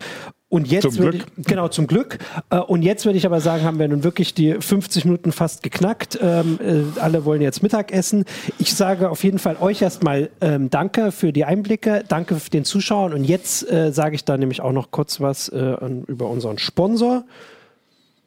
[0.55, 1.27] Und jetzt zum Glück.
[1.37, 2.19] Ich, genau, zum Glück.
[2.51, 5.65] Äh, und jetzt würde ich aber sagen, haben wir nun wirklich die 50 Minuten fast
[5.65, 6.17] geknackt.
[6.23, 8.25] Ähm, äh, alle wollen jetzt Mittagessen.
[8.61, 12.65] Ich sage auf jeden Fall euch erstmal ähm, Danke für die Einblicke, danke für den
[12.65, 13.15] Zuschauern.
[13.15, 17.25] Und jetzt äh, sage ich da nämlich auch noch kurz was über unseren Sponsor.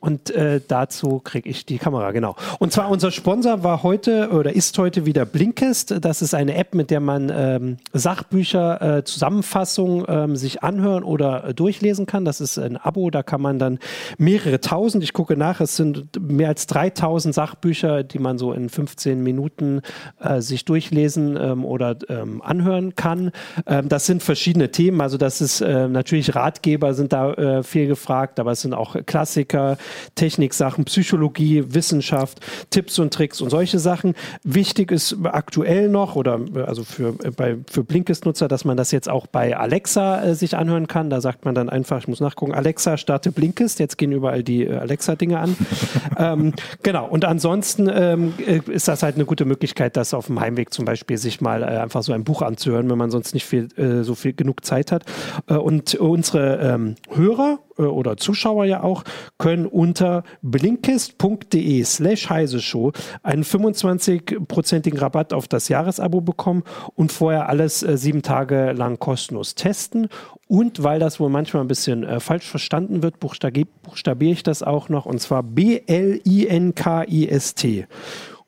[0.07, 2.37] Und äh, dazu kriege ich die Kamera, genau.
[2.59, 5.95] Und zwar unser Sponsor war heute oder ist heute wieder Blinkist.
[5.99, 11.49] Das ist eine App, mit der man ähm, Sachbücher, äh, Zusammenfassungen ähm, sich anhören oder
[11.49, 12.23] äh, durchlesen kann.
[12.23, 13.79] Das ist ein Abo, da kann man dann
[14.17, 18.69] mehrere tausend, ich gucke nach, es sind mehr als 3000 Sachbücher, die man so in
[18.69, 19.81] 15 Minuten
[20.21, 23.31] äh, sich durchlesen ähm, oder ähm, anhören kann.
[23.65, 27.87] Ähm, das sind verschiedene Themen, also das ist äh, natürlich Ratgeber sind da äh, viel
[27.87, 29.75] gefragt, aber es sind auch Klassiker,
[30.15, 32.39] Techniksachen, Psychologie, Wissenschaft,
[32.69, 34.13] Tipps und Tricks und solche Sachen.
[34.43, 39.27] Wichtig ist aktuell noch oder also für, bei, für Blinkist-Nutzer, dass man das jetzt auch
[39.27, 41.09] bei Alexa äh, sich anhören kann.
[41.09, 43.79] Da sagt man dann einfach, ich muss nachgucken, Alexa starte Blinkist.
[43.79, 45.55] Jetzt gehen überall die äh, Alexa-Dinge an.
[46.17, 47.07] ähm, genau.
[47.07, 50.85] Und ansonsten ähm, äh, ist das halt eine gute Möglichkeit, das auf dem Heimweg zum
[50.85, 54.03] Beispiel sich mal äh, einfach so ein Buch anzuhören, wenn man sonst nicht viel, äh,
[54.03, 55.05] so viel genug Zeit hat.
[55.47, 59.03] Äh, und unsere ähm, Hörer äh, oder Zuschauer ja auch,
[59.37, 62.91] können unter blinkist.de slash heise show
[63.23, 66.63] einen 25-prozentigen Rabatt auf das Jahresabo bekommen
[66.95, 70.09] und vorher alles äh, sieben Tage lang kostenlos testen.
[70.47, 74.63] Und weil das wohl manchmal ein bisschen äh, falsch verstanden wird, buchstabiere buchstabier ich das
[74.63, 75.87] auch noch und zwar B-L-I-N-K-I-S-T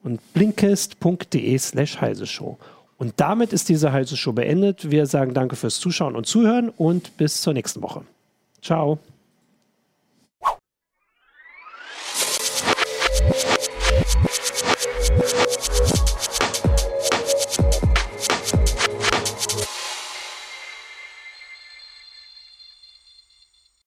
[0.03, 2.57] und blinkist.de slash heise show.
[2.97, 4.91] Und damit ist diese Heise Show beendet.
[4.91, 8.01] Wir sagen danke fürs Zuschauen und Zuhören und bis zur nächsten Woche.
[8.61, 8.99] Ciao.